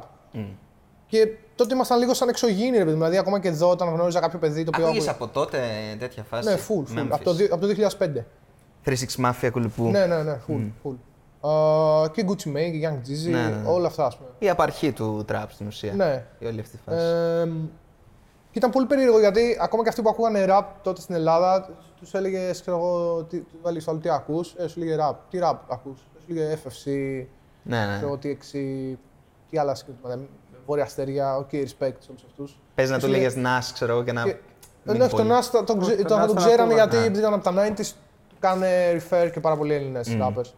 [1.07, 2.89] Και τότε ήμασταν λίγο σαν εξωγήινοι, ρε παιδί.
[2.91, 2.97] μου.
[2.97, 4.85] Δηλαδή, ακόμα και εδώ, όταν γνώριζα κάποιο παιδί το οποίο.
[4.85, 5.59] Ακούγες άκουγε- από τότε
[5.99, 6.99] τέτοια φάση; Ναι, full, full.
[7.01, 7.07] Memphis.
[7.09, 8.25] Από το, δι- από το 2005.
[8.85, 8.91] 3-6
[9.25, 9.83] Mafia κουλουπού.
[9.89, 10.71] Ναι, ναι, ναι, full.
[10.83, 10.95] full.
[11.49, 13.69] Α, και Gucci Mane και Young Jeezy, Ναι, ναι, ναι.
[13.69, 14.29] όλα αυτά, ας πούμε.
[14.39, 15.93] Η απαρχή του trap στην ουσία.
[15.93, 16.25] Ναι.
[16.39, 17.05] Η όλη αυτή η φάση.
[17.05, 17.51] Ε, και
[18.51, 22.61] ήταν πολύ περίεργο γιατί ακόμα και αυτοί που ακούγανε rap τότε στην Ελλάδα, τους έλεγες,
[22.61, 25.13] ξέρω εγώ, τι, του έλεγες στο άλλο τι ακούς, ε, σου λέγε rap.
[25.29, 26.91] Τι rap ακούς, ε, σου λέγε FFC,
[27.63, 27.93] ναι, ναι.
[27.95, 28.51] ξέρω εγώ, TXC,
[29.49, 30.21] τι άλλα συγκεκριμένα.
[30.65, 32.59] Βόρεια Αστέρια, ok, respect σε όλους αυτούς.
[32.75, 34.23] Πες να του λέγες Nas, ξέρω εγώ, και να...
[34.23, 34.35] Και-
[34.83, 35.27] μην Ναι, πολύ.
[35.27, 37.01] τον Nas το- τον ξε- Τον το- Nas τον τον ξέρανε ακούγανε, γιατί ναι.
[37.05, 37.85] επειδή ήταν από τα 90s,
[38.29, 40.51] του κάνε refer και πάρα πολλοί Έλληνες rappers.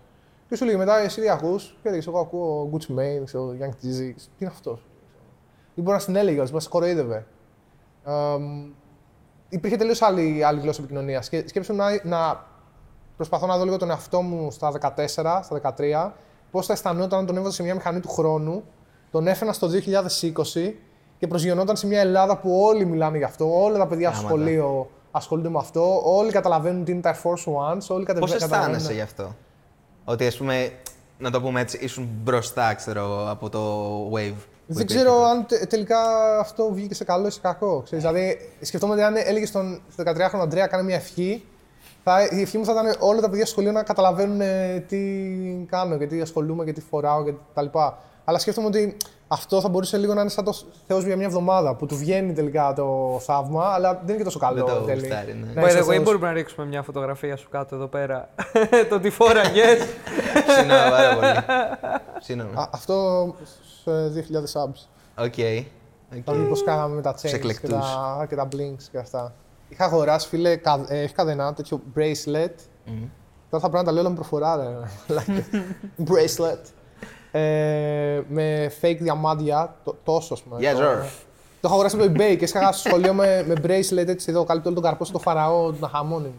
[0.49, 3.69] Και σου λέει μετά, εσύ τι ακούς, και έλεγε, Εγώ ακούω Gucci Mane, ξέρω, Young
[3.69, 4.13] Jeezy.
[4.15, 4.85] Τι είναι αυτός;
[5.75, 7.25] Ή μπορεί να στην έλεγε, μας κοροϊδεύε.
[8.05, 8.65] Εμ,
[9.49, 11.29] υπήρχε τελείως άλλη, άλλη γλώσσα επικοινωνίας.
[11.29, 12.45] Και σκέψου να, να
[13.15, 16.11] προσπαθώ να δω λίγο τον εαυτό μου στα 14, στα 13,
[16.51, 18.63] πώς θα αισθανόταν αν τον έβαζα σε μια μηχανή του χρόνου,
[19.11, 20.73] τον έφερα στο 2020
[21.17, 24.41] και προσγειωνόταν σε μια Ελλάδα που όλοι μιλάνε γι' αυτό, όλα τα παιδιά στο Γάματα.
[24.43, 28.31] σχολείο ασχολούνται με αυτό, όλοι καταλαβαίνουν τι είναι τα Air Force Ones, όλοι κατεβα- Πώς
[28.31, 28.75] καταλαβαίνουν.
[28.75, 29.35] αισθάνεσαι γι' αυτό;
[30.05, 30.71] Ότι ας πούμε,
[31.17, 33.61] να το πούμε έτσι, ήσουν μπροστά, ξέρω εγώ, από το
[34.15, 34.45] wave.
[34.71, 35.29] Που Δεν υπήρχε ξέρω τότε.
[35.29, 35.99] αν τε- τελικά
[36.39, 37.81] αυτό βγήκε σε καλό ή σε κακό.
[37.83, 41.43] Ξέρεις, δηλαδή, σκεφτόμαι ότι αν έλεγε στον στο 13χρονο Αντρέα κάνε μια ευχή,
[42.03, 44.99] θα, η ευχή μου θα ήταν όλα τα παιδιά στο σχολείο να καταλαβαίνουν ε, τι
[45.69, 47.97] κάνω και τι ασχολούμαι και τι φοράω και τα λοιπά.
[48.23, 50.53] Αλλά σκέφτομαι ότι αυτό θα μπορούσε λίγο να είναι σαν το
[50.87, 54.39] Θεός για μια εβδομάδα που του βγαίνει τελικά το θαύμα, αλλά δεν είναι και τόσο
[54.39, 54.55] καλό.
[54.55, 54.99] Δεν το εν τέλει.
[54.99, 55.61] γουστάρει, ναι.
[55.61, 56.03] Να By είσαι the way, Θεός.
[56.03, 58.29] μπορούμε να ρίξουμε μια φωτογραφία σου κάτω εδώ πέρα.
[58.89, 59.79] το τι φόραγες.
[60.57, 61.61] Συγγνώμη πάρα πολύ.
[62.19, 62.51] Συγγνώμη.
[62.55, 62.95] Α, αυτό
[63.83, 63.91] σε
[64.53, 65.23] 2.000 subs.
[65.25, 65.33] Οκ.
[66.25, 67.69] Θα δει πώς κάναμε με τα chains και εκλεκτούς.
[67.69, 69.33] τα, και τα blings και αυτά.
[69.69, 72.55] Είχα αγοράσει, φίλε, κα, ε, όχι καδένα, τέτοιο bracelet.
[73.49, 74.63] Τώρα θα πρέπει να τα λέω όλα με προφορά, ρε.
[75.07, 75.45] μαλάκα.
[76.09, 76.59] bracelet.
[77.31, 80.57] Ε, με fake διαμάντια, το, τόσο, ας πούμε.
[80.59, 80.97] Yes, το, sir.
[81.61, 84.43] το είχα αγοράσει από το eBay και είχα στο σχολείο με, με bracelet έτσι εδώ,
[84.43, 86.33] καλύπτει όλο τον καρπό στο φαραώ, να χαμώνει.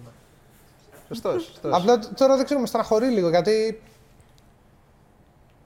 [1.08, 1.74] Σωστός, σωστός.
[1.74, 3.80] Απλά τ- τώρα δεν ξέρω, με στεναχωρεί λίγο γιατί.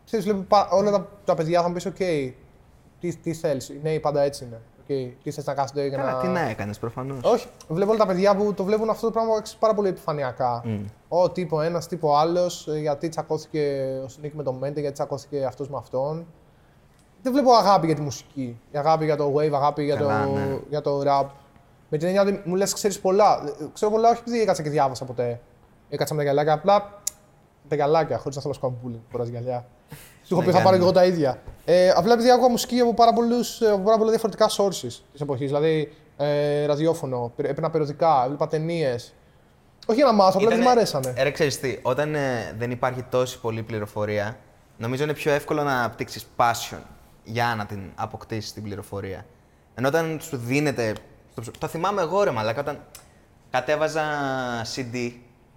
[0.05, 1.97] Ξέρεις, βλέπω πα- όλα τα, τα παιδιά θα μου πεις: Οκ,
[3.01, 3.69] τι, τι θέλεις.
[3.69, 4.61] Οι νέοι πάντα έτσι είναι.
[4.89, 6.19] Okay, τι θε να κάθονται για Καλά, να.
[6.21, 7.19] τι να έκανες προφανώς.
[7.25, 10.65] Όχι, βλέπω όλα τα παιδιά που το βλέπουν αυτό το πράγμα ξέρεις, πάρα πολύ επιφανειακά.
[11.09, 15.69] Ω, τύπο ένας, τύπο άλλος, γιατί τσακώθηκε ο Σνίκ με τον Μέντε, γιατί τσακώθηκε αυτός
[15.69, 16.27] με αυτόν.
[17.23, 18.61] Δεν βλέπω αγάπη για τη μουσική.
[18.71, 20.59] Η αγάπη για το wave, αγάπη για, Καλά, το, ναι.
[20.69, 21.27] για το rap.
[21.91, 23.43] Με την έννοια ότι μου λες, ξέρεις πολλά.
[23.61, 25.41] Ε, Ξέρω πολλά, όχι επειδή έκατσα και διάβασα ποτέ.
[25.89, 27.03] Έκατσα με τα γυαλάκια, απλά
[27.69, 29.67] τα γυαλάκια, χωρίς να θέλω να σου κάνω bullying που φοράς γυαλιά.
[30.29, 30.85] Του έχω Ναι, πει θα πάρω και κάνουμε.
[30.85, 31.39] εγώ τα ίδια.
[31.65, 35.21] Ε, απλά επειδή άκουγα μουσική από πάρα, πολλούς, ε, από πάρα πολλά διαφορετικά sources της
[35.21, 35.47] εποχής.
[35.47, 39.15] Δηλαδή ε, ραδιόφωνο, πε- έπαιρνα περιοδικά, έβλεπα ταινίες.
[39.87, 41.13] Όχι για να μάθω, απλά δεν μου αρέσανε.
[41.17, 44.37] Ε, ρε, ξέρεις τι, όταν ε, δεν υπάρχει τόση πολλή πληροφορία,
[44.77, 46.79] νομίζω είναι πιο εύκολο να απτύξεις passion
[47.25, 49.27] για να την αποκτήσεις την πληροφορία.
[49.75, 50.93] Ενώ όταν σου δίνεται...
[51.33, 52.79] στο ψ- Το θυμάμαι εγώ ρε μαλάκα, όταν
[53.51, 54.03] κατέβαζα
[54.75, 55.13] CD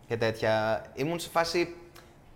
[0.08, 1.76] και τέτοια, ήμουν σε φάση...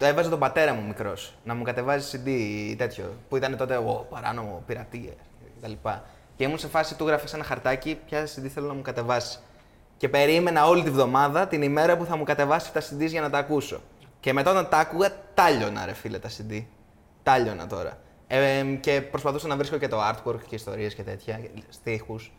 [0.03, 2.27] Το έβαζε τον πατέρα μου μικρός, να μου κατεβάζει CD
[2.69, 5.13] ή τέτοιο, που ήταν τότε ο παράνομο, πειρατεία
[5.59, 5.71] κτλ.
[6.35, 9.39] Και ήμουν σε φάση, του γράφει ένα χαρτάκι, ποια CD θέλω να μου κατεβάσει.
[9.97, 13.29] Και περίμενα όλη τη βδομάδα την ημέρα που θα μου κατεβάσει τα CDs για να
[13.29, 13.81] τα ακούσω.
[14.19, 16.63] Και μετά όταν τα άκουγα, τάλιωνα ρε φίλε τα CD.
[17.23, 17.97] Τάλιωνα τώρα.
[18.27, 21.39] Ε, και προσπαθούσα να βρίσκω και το artwork και ιστορίες και τέτοια,
[21.69, 22.33] στίχους.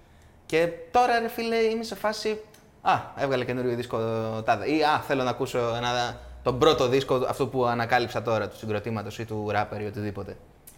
[0.46, 2.40] Και τώρα ρε φίλε είμαι σε φάση.
[2.83, 3.98] Α, έβγαλε καινούριο δίσκο
[4.44, 4.70] τάδε.
[4.70, 9.19] Ή α, θέλω να ακούσω ένα, τον πρώτο δίσκο, αυτό που ανακάλυψα τώρα, του συγκροτήματος
[9.19, 10.37] ή του rapper ή οτιδήποτε.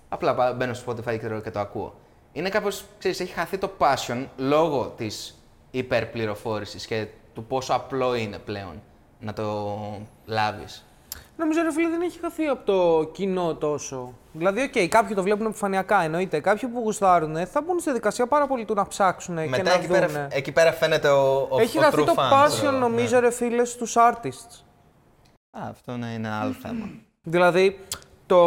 [0.09, 1.95] Απλά πα- μπαίνω στο Spotify και, και το ακούω.
[2.33, 5.39] Είναι κάπως, ξέρεις, έχει χαθεί το passion λόγω της
[5.71, 8.83] υπερπληροφόρησης και του πόσο απλό είναι πλέον
[9.21, 9.77] να το
[10.27, 10.85] λάβεις.
[11.37, 14.13] Νομίζω ρε φίλε δεν έχει χαθεί από το κοινό τόσο.
[14.33, 16.41] Δηλαδή, οκ, κάποιοι το βλέπουν επιφανειακά εννοείται.
[16.41, 19.73] Κάποιοι που γουστάρουν θα μπουν στη διαδικασία πάρα πολύ του να ψάξουν και Μετά να
[19.73, 19.99] εκεί δούνε.
[20.07, 22.79] πέρα, εκεί πέρα φαίνεται ο, ο Έχει ο χαθεί true το fan, passion ξέρω εγώ.
[22.79, 24.61] νομίζω ρε φίλε στους artists.
[25.64, 26.88] Α, αυτό να είναι άλλο θέμα.
[27.35, 27.79] Δηλαδή,
[28.27, 28.38] το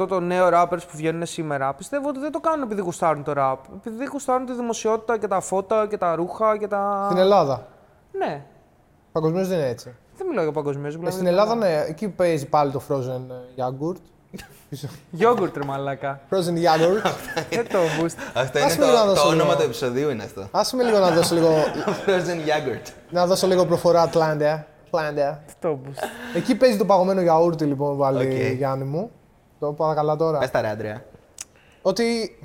[0.00, 3.32] 80% των νέων rappers που βγαίνουν σήμερα πιστεύω ότι δεν το κάνουν επειδή γουστάρουν το
[3.36, 3.56] rap.
[3.76, 7.02] Επειδή γουστάρουν τη δημοσιότητα και τα φώτα και τα ρούχα και τα.
[7.10, 7.66] Στην Ελλάδα.
[8.12, 8.42] Ναι.
[9.12, 9.94] Παγκοσμίως δεν είναι έτσι.
[10.16, 10.98] Δεν μιλάω για παγκοσμίως.
[11.06, 13.20] Ε, στην Ελλάδα, ναι, εκεί παίζει πάλι το frozen
[13.56, 13.96] ε, yogurt.
[15.10, 16.20] Γιόγκουρτ, ρε μαλάκα.
[16.30, 17.10] Frozen yogurt.
[17.50, 18.14] Δεν το boost.
[18.34, 19.42] Αυτό Ας είναι μην να το, δώσω το λίγο.
[19.42, 20.48] όνομα του επεισοδίου είναι αυτό.
[20.50, 21.48] Άσε με λίγο να δώσω λίγο,
[22.06, 22.92] Frozen yogurt.
[23.10, 24.08] να δώσω λίγο προφορά
[24.90, 25.18] Atlanta.
[25.18, 25.36] Atlanta.
[25.60, 26.36] Το boost.
[26.36, 28.54] Εκεί παίζει το παγωμένο γιαούρτι λοιπόν βάλει Οκ.
[28.56, 29.10] Γιάννη μου.
[29.58, 30.38] Το πάω καλά τώρα.
[30.38, 31.04] Πες τα ρε, Άντρια.
[31.82, 32.38] Ότι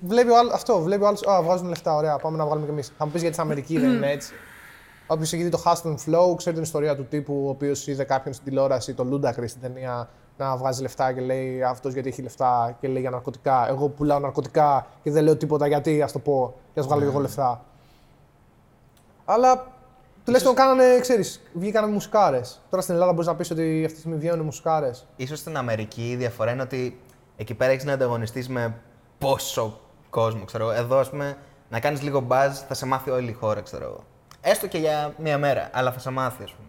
[0.00, 2.72] βλέπει ο άλλο, αυτό, βλέπει ο άλλος, α, βγάζουν λεφτά, ωραία, πάμε να βγάλουμε κι
[2.72, 2.92] εμείς.
[2.98, 4.34] Θα μου πεις γιατί στην Αμερική δεν είναι έτσι.
[5.06, 8.04] Όποιος έχει δει το Hustle and Flow, ξέρει την ιστορία του τύπου ο οποίος είδε
[8.04, 12.22] κάποιον στην τηλεόραση, τον Ludacris στην ταινία, να βγάζει λεφτά και λέει αυτός γιατί έχει
[12.22, 13.68] λεφτά και λέει για ναρκωτικά.
[13.68, 17.08] Εγώ πουλάω ναρκωτικά και δεν λέω τίποτα γιατί, ας το πω, και α βγάλω και
[17.08, 17.64] εγώ λεφτά.
[19.24, 19.66] Αλλά
[20.28, 22.40] τουλάχιστον κάνανε, ξέρεις, βγήκανε μουσικάρε.
[22.70, 24.90] Τώρα στην Ελλάδα μπορείς να πεις ότι αυτή τη στιγμή βγαίνουν μουσικάρε.
[25.16, 27.00] Ίσως στην Αμερική η διαφορά είναι ότι
[27.36, 28.74] εκεί πέρα έχεις να ανταγωνιστείς με
[29.18, 30.80] πόσο κόσμο, ξέρω εγώ.
[30.80, 31.36] Εδώ, ας πούμε,
[31.68, 34.04] να κάνεις λίγο buzz θα σε μάθει όλη η χώρα, ξέρω εγώ.
[34.40, 36.68] Έστω και για μία μέρα, αλλά θα σε μάθει, ας πούμε.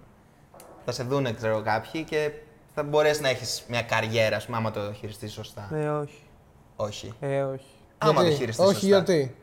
[0.85, 2.31] Θα σε δούνε, ξέρω εγώ, κάποιοι και
[2.75, 5.69] θα μπορέσεις να έχεις μια καριέρα, ας πούμε, άμα το χειριστείς σωστά.
[5.73, 6.23] Ε, όχι.
[6.75, 7.13] Όχι.
[7.19, 7.65] Ε, όχι.
[7.97, 8.87] Άμα το Γιατί; χειριστείς Όχι, σωστά.
[8.87, 9.35] γιατί;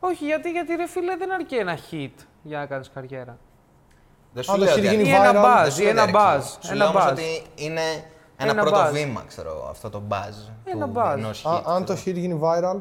[0.00, 3.38] Όχι, γιατί, γιατί ρε φίλε δεν αρκεί ένα hit για να κάνεις καριέρα.
[4.34, 5.82] Δεν σου Αν το λέω έχει ότι γίνει Ή ένα viral, buzz, Δεν σου ή
[5.84, 6.44] λέω ένα ότι αρκεί.
[6.44, 6.64] buzz.
[6.64, 7.10] Σου Ένα λέω όμως buzz.
[7.10, 7.80] ότι είναι
[8.36, 8.92] ένα, Ένα πρώτο buzz.
[8.92, 11.12] βήμα, ξέρω εγώ, αυτό το buzz Ένα του buzz.
[11.16, 12.16] ενός Α, hit, αν το ξέρω.
[12.16, 12.80] hit γίνει viral,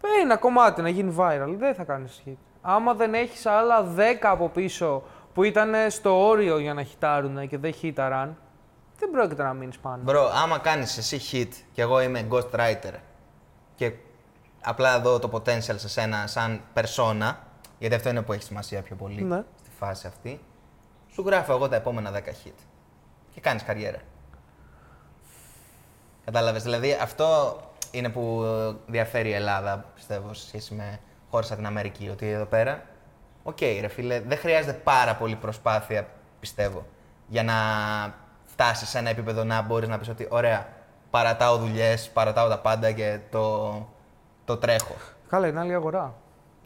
[0.00, 2.32] Ε, ένα κομμάτι να γίνει viral, δεν θα κάνεις hit.
[2.62, 5.02] Άμα δεν έχεις άλλα 10 από πίσω
[5.34, 8.36] που ήταν στο όριο για να χιτάρουν και δεν χίταραν,
[8.98, 10.02] δεν πρόκειται να μείνεις πάνω.
[10.02, 12.94] Bro, άμα κάνεις εσύ hit και εγώ είμαι ghostwriter
[13.74, 13.92] και
[14.62, 17.34] απλά δω το potential σε σένα σαν persona,
[17.78, 19.42] γιατί αυτό είναι που έχει σημασία πιο πολύ Ναι.
[19.60, 20.40] στη φάση αυτή,
[21.18, 22.52] σου γράφω εγώ τα επόμενα 10 hit
[23.34, 23.98] και κάνεις καριέρα.
[26.24, 27.58] Κατάλαβες, δηλαδή αυτό
[27.90, 28.44] είναι που
[28.86, 31.00] διαφέρει η Ελλάδα, πιστεύω, σε σχέση με
[31.30, 32.82] χώρες σαν την Αμερική, ότι εδώ πέρα,
[33.42, 36.08] οκ ρε φίλε, δεν χρειάζεται πάρα πολύ προσπάθεια,
[36.40, 36.86] πιστεύω,
[37.26, 37.54] για να
[38.44, 40.68] φτάσεις σε ένα επίπεδο να μπορείς να πεις ότι ωραία,
[41.10, 43.86] παρατάω δουλειές, παρατάω τα πάντα και το,
[44.44, 44.94] το τρέχω.
[45.28, 46.14] Καλά, είναι άλλη αγορά.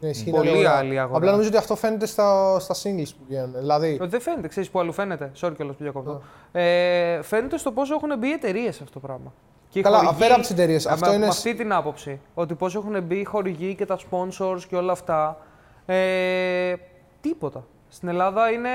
[0.03, 0.77] Ναι, ισχύει Πολύ άλλη αγορά.
[0.77, 1.17] άλλη αγορά.
[1.17, 3.53] Απλά νομίζω ότι αυτό φαίνεται στα, στα singles που βγαίνουν.
[3.57, 5.31] Δηλαδή, Ε, Δεν φαίνεται, ξέρεις που αλλού φαίνεται.
[5.41, 6.21] Sorry κιόλας που διακόπτω.
[6.51, 9.33] Ε, φαίνεται στο πόσο έχουν μπει εταιρείες σε αυτό το πράγμα.
[9.69, 11.55] Και οι Καλά, χορηγοί- πέρα από τις εταιρείες, Α, αυτό με, είναι με σ- αυτή
[11.55, 12.19] την άποψη.
[12.33, 15.37] Ότι πόσο έχουν μπει οι χορηγοί και τα sponsors και όλα αυτά.
[15.85, 16.73] Ε,
[17.21, 17.63] τίποτα.
[17.89, 18.69] Στην Ελλάδα είναι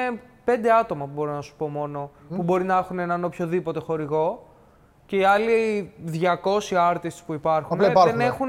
[0.45, 4.48] πέντε άτομα που μπορώ να σου πω μόνο που μπορεί να έχουν έναν οποιοδήποτε χορηγό.
[5.09, 8.25] Και οι άλλοι 200 artists που υπάρχουν, Απλά υπάρχουν, δεν ναι.
[8.25, 8.49] έχουν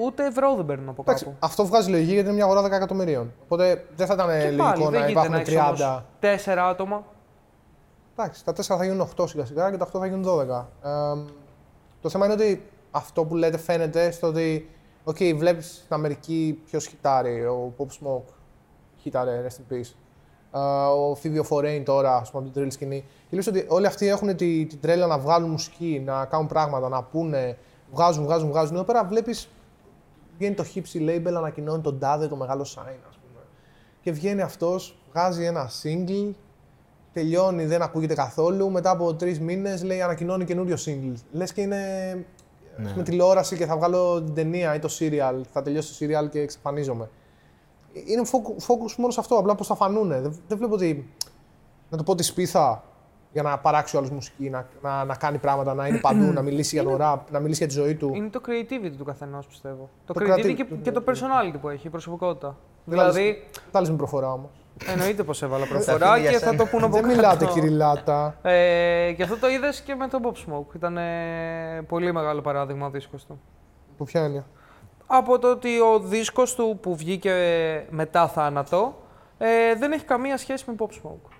[0.00, 1.36] ούτε ευρώ δεν παίρνουν από εντάξει, κάπου.
[1.40, 3.32] αυτό βγάζει λογική γιατί είναι μια αγορά 10 εκατομμυρίων.
[3.42, 6.02] Οπότε δεν θα ήταν Και λογικό πάλι, δεν να γίνεται υπάρχουν να έχεις όμως 30.
[6.20, 7.04] τέσσερα άτομα.
[8.16, 10.66] Εντάξει, τα 4 θα γίνουν 8 σιγά σιγά και τα 8 θα γίνουν 12.
[10.84, 11.24] Ε,
[12.00, 14.70] το θέμα είναι ότι αυτό που λέτε φαίνεται στο ότι,
[15.04, 18.32] ok, okay, βλέπεις στην Αμερική ποιος χιτάρει, ο Pop Smoke
[18.96, 19.92] χιτάρε, rest in peace.
[20.54, 20.58] Ε,
[21.10, 23.04] ο Fivio Foreign τώρα, ας πούμε, από την drill σκηνή.
[23.30, 26.88] Και λες ότι όλοι αυτοί έχουν τη, την τρέλα να βγάλουν μουσική, να κάνουν πράγματα,
[26.88, 27.56] να πούνε,
[27.92, 28.74] βγάζουν, βγάζουν, βγάζουν.
[28.74, 29.48] Εδώ πέρα βλέπεις,
[30.38, 33.42] βγαίνει το Hipsy Label, ανακοινώνει τον τάδε, το μεγάλο sign, ας πούμε.
[34.02, 36.30] Και βγαίνει αυτός, βγάζει ένα single,
[37.12, 38.70] τελειώνει, δεν ακούγεται καθόλου.
[38.70, 41.14] Μετά από τρεις μήνες λέει ανακοινώνει καινούριο single.
[41.32, 41.78] Λες και είναι
[42.76, 42.92] Ναι.
[42.96, 45.40] με τηλεόραση και θα βγάλω την ταινία ή το serial.
[45.52, 47.08] Θα τελειώσει το serial και εξαφανίζομαι.
[48.06, 50.20] Είναι focus, focus μόνο σε αυτό, απλά πώς θα φανούνε.
[50.20, 51.12] Δεν, δεν βλέπω ότι.
[51.90, 52.82] Να το πω τη σπίθα
[53.32, 56.42] για να παράξει ο άλλος μουσική, να, να, να κάνει πράγματα, να είναι παντού, να
[56.42, 58.10] μιλήσει για το rap, να μιλήσει για τη ζωή του.
[58.14, 59.88] Είναι το creativity του καθενός, πιστεύω.
[60.06, 61.06] Το, Το creativity creativity, και, ναι, και το ναι.
[61.12, 62.56] personality που έχει, η προσωπικότητα.
[62.84, 64.50] Δηλαδή- Δηλαδή, Τα λες με προφορά όμως.
[64.86, 66.56] εννοείται πως έβαλα αφήνει προφορά για και θα σένα.
[66.56, 67.14] το πούνε από Δεν κάτω.
[67.14, 68.36] μιλάτε, κυριλάτα.
[68.42, 70.74] Ε, και αυτό το είδες και με τον Pop Smoke.
[70.74, 73.40] Ήταν ε, πολύ μεγάλο παράδειγμα ο δίσκος του.
[73.96, 74.44] Που ποια έννοια.
[75.12, 77.32] Από το ότι ο δίσκος του που βγήκε
[77.90, 79.02] μετά θάνατο
[79.38, 81.30] ε, δεν έχει καμία σχέση με Pop Smoke.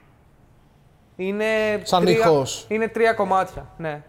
[1.17, 1.45] Είναι
[1.83, 2.65] Σαν τρία, ήχος.
[2.69, 4.03] Είναι τρία κομμάτια, ναι.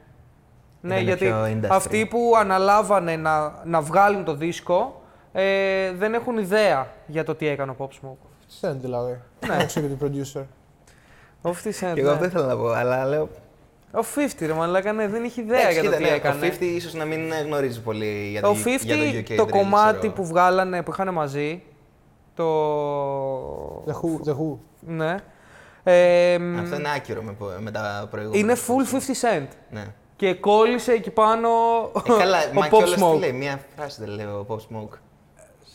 [0.82, 1.68] Ναι, Ήτανε γιατί πιο industry.
[1.76, 7.48] αυτοί που αναλάβανε να, να βγάλουν το δίσκο ε, δεν έχουν ιδέα για το τι
[7.48, 8.28] έκανε ο Pop Smoke.
[8.48, 9.20] Σεν δηλαδή.
[9.48, 9.56] Ναι.
[9.56, 9.66] Ναι.
[9.66, 10.44] Ξέρω producer.
[11.42, 12.12] Ο 50 Cent, Και εγώ ναι.
[12.12, 13.30] αυτό ήθελα να πω, αλλά λέω.
[13.94, 16.48] Ο 50 ρε μαλάκα, ναι, δεν είχε ιδέα Εντάξει, για το κοίτα, τι ναι, έκανε.
[16.48, 19.44] Ο 50 ίσως να μην γνωρίζεις πολύ για Το το, 50, για το UK το
[19.44, 20.14] drill, κομμάτι ξέρω.
[20.14, 21.64] που βγάλανε, που είχαν μαζί,
[22.36, 23.84] το...
[23.86, 24.30] The Who.
[24.30, 24.58] The Who.
[24.80, 25.16] Ναι.
[25.84, 28.40] Ε, μ, Αυτό είναι άκυρο με, με τα προηγούμενα.
[28.44, 29.48] είναι full 50 cent.
[29.70, 29.86] Ναι.
[30.16, 31.50] Και κόλλησε εκεί πάνω
[32.08, 33.20] Ε, καλά, ο μα Pop κιόλας τι Smoke.
[33.20, 34.96] λέει, μία φράση δεν λέει ο Pop Smoke.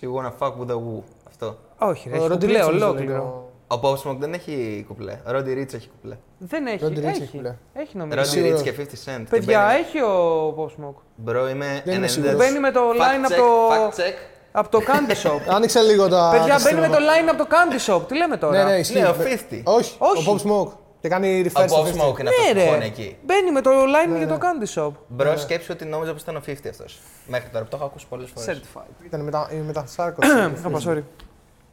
[0.00, 1.02] You wanna fuck with a woo.
[1.28, 1.58] Αυτό.
[1.78, 3.45] Όχι, ρε, Ο έχει Roddy κουπλέ Ricch νομίζω λέει ολόκληρο.
[3.68, 5.12] Το- Ο Pop Smoke δεν έχει κουπλέ.
[5.12, 6.16] Ο Roddy Rich έχει κουπλέ.
[6.38, 6.78] Δεν έχει.
[6.84, 7.22] Roddy Ricch έχει.
[7.22, 7.54] έχει κουπλέ.
[7.74, 8.20] Έχει νομίζω.
[8.20, 8.60] Roddy σίγουρος.
[8.60, 9.18] Rich και 50 Cent.
[9.18, 11.30] Και Παιδιά, μπαίνει- έχει ο Pop Smoke.
[11.30, 12.08] Bro, είμαι Δεν είμαι 90.
[12.08, 12.36] σίγουρος.
[12.36, 14.14] Μπαίνει με το Fact line από check, το- Fact check.
[14.52, 15.40] Από το Candy Shop.
[15.48, 16.28] Άνοιξε λίγο τα.
[16.32, 17.12] Παιδιά, τα μπαίνει με το συστήματα.
[17.26, 18.08] line από το Candy Shop.
[18.08, 18.98] Τι λέμε τώρα; Ναι, ναι, ισχύει.
[18.98, 19.60] Λέω Με- 50.
[19.64, 20.28] Όχι, Όχι.
[20.28, 20.72] ο Pop Smoke.
[21.00, 21.88] Και κάνει Ο refer στο Pop 50.
[21.88, 22.84] Smoke είναι αυτός Ναι, που χώνει ρε.
[22.84, 23.16] εκεί.
[23.24, 24.92] Μπαίνει με το line Ναι, για το Candy Shop.
[25.08, 26.98] Μπρο, σκέψου ότι νόμιζα πως ήταν ο 50 αυτός.
[27.26, 28.60] Μέχρι τώρα που το έχω ακούσει πολλές φορές.
[28.60, 29.04] Certified.
[29.06, 30.20] Ήταν μετά, είναι μετά Σάρκο.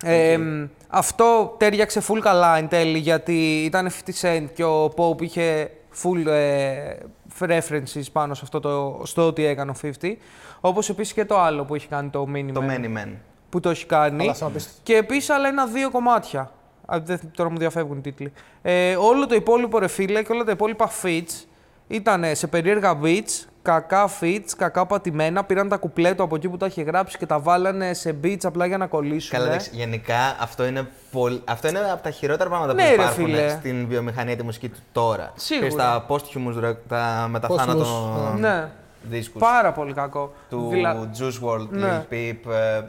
[0.04, 0.14] Ωπα, sorry.
[0.14, 5.22] Ε, μ, αυτό τέριαξε full καλά εν τέλει γιατί ήταν 50 Cent και ο Pope
[5.22, 5.72] είχε
[6.04, 6.96] full ε,
[7.40, 10.14] references πάνω σε αυτό το, στο ότι έκανε ο 50.
[10.62, 12.52] Όπως επίσης και το άλλο που έχει κάνει το Miniman.
[12.54, 13.12] Το Many Men.
[13.50, 14.24] που το έχει κάνει.
[14.24, 14.80] Αλλά σαν απίστευτο.
[14.84, 16.52] Και επίσης άλλα ένα-δύο κομμάτια.
[16.86, 18.34] Α, δεν, τώρα μου διαφεύγουν οι τίτλοι.
[18.62, 21.46] Ε, όλο το υπόλοιπο ρε φίλε και όλα τα υπόλοιπα fits
[21.88, 25.44] ήταν σε περίεργα beats, κακά fits, κακά πατημένα.
[25.44, 28.66] Πήραν τα κουπλέτο από εκεί που τα είχε γράψει και τα βάλανε σε beats απλά
[28.66, 29.32] για να κολλήσουν.
[29.38, 31.42] Καλά, εντάξει, γενικά αυτό είναι, πολύ...
[31.46, 33.50] αυτό είναι από τα χειρότερα πράγματα Ναι, που ρε, υπάρχουν φίλε.
[33.50, 35.32] στην βιομηχανία τη μουσική του τώρα.
[35.36, 35.68] Σίγουρα.
[35.68, 37.86] Και στα posthumous, rock, τα μεταθάνατο
[38.34, 38.70] Posthumous, Ναι.
[39.04, 40.34] δίσκους Πάρα πολύ κακό.
[40.50, 42.06] του Δηλα- Juice WRLD, Ναι.
[42.10, 42.82] Lil Peep, ε,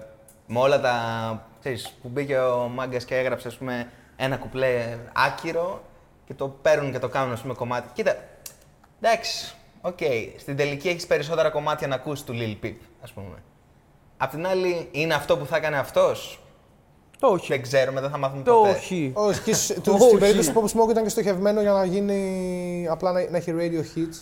[0.47, 0.93] με όλα τα,
[1.61, 5.83] ξέρεις, που μπήκε ο Μάγκας και έγραψε, ας πούμε, ένα κουπλέ άκυρο
[6.27, 7.89] και το παίρνουν και το κάνουν, ας πούμε, κομμάτι.
[7.93, 8.17] Κοίτα,
[9.01, 9.99] εντάξει, οκ,
[10.37, 13.43] στην τελική έχεις περισσότερα κομμάτια να ακούσεις του Lil Peep, ας πούμε.
[14.17, 16.39] Απ' την άλλη, είναι αυτό που θα έκανε αυτός;
[17.19, 17.47] Το όχι.
[17.53, 18.71] Δεν ξέρουμε, δεν θα μάθουμε Το ποτέ.
[18.71, 19.11] όχι.
[19.15, 20.03] Όχι, και σ- του- Όχι.
[20.07, 23.55] στην περίπτωση του Pop Smoke ήταν και στοχευμένο για να γίνει απλά να, να έχει
[23.59, 24.17] radio hits.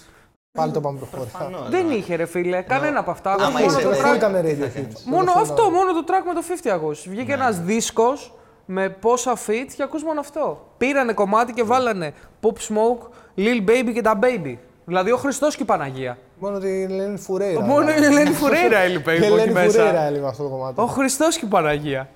[0.58, 1.22] Πάλι το πάμε προχωρά.
[1.22, 1.94] Προφανώς, Δεν ναι.
[1.94, 3.32] είχε ρε φίλε, κανένα από αυτά.
[3.32, 4.72] άμα μόνο, είσαι το ρε, Πού track, ήταν radio θα hits.
[4.74, 5.02] κάνεις.
[5.04, 5.70] μόνο Το αυτό, φωνάζω.
[5.70, 7.08] μόνο το track με το 50 ακούς.
[7.08, 8.32] Βγήκε ένας δίσκος
[8.66, 10.66] με πόσα feats και ακούς μόνο αυτό.
[10.76, 13.06] Πήρανε κομμάτι και βάλανε Pop Smoke,
[13.36, 14.56] Lil Baby και τα Baby.
[14.84, 16.18] Δηλαδή ο Χριστός και η Παναγία.
[16.38, 17.60] Μόνο την Ελένη Φουρέιρα.
[17.60, 20.02] Μόνο η Ελένη Φουρέιρα έλειπε Η από εκεί Ελένη Φουρέιρα μέσα.
[20.02, 20.80] έλειπε αυτό το κομμάτι.
[20.80, 22.08] Ο Χριστός και η Παναγία.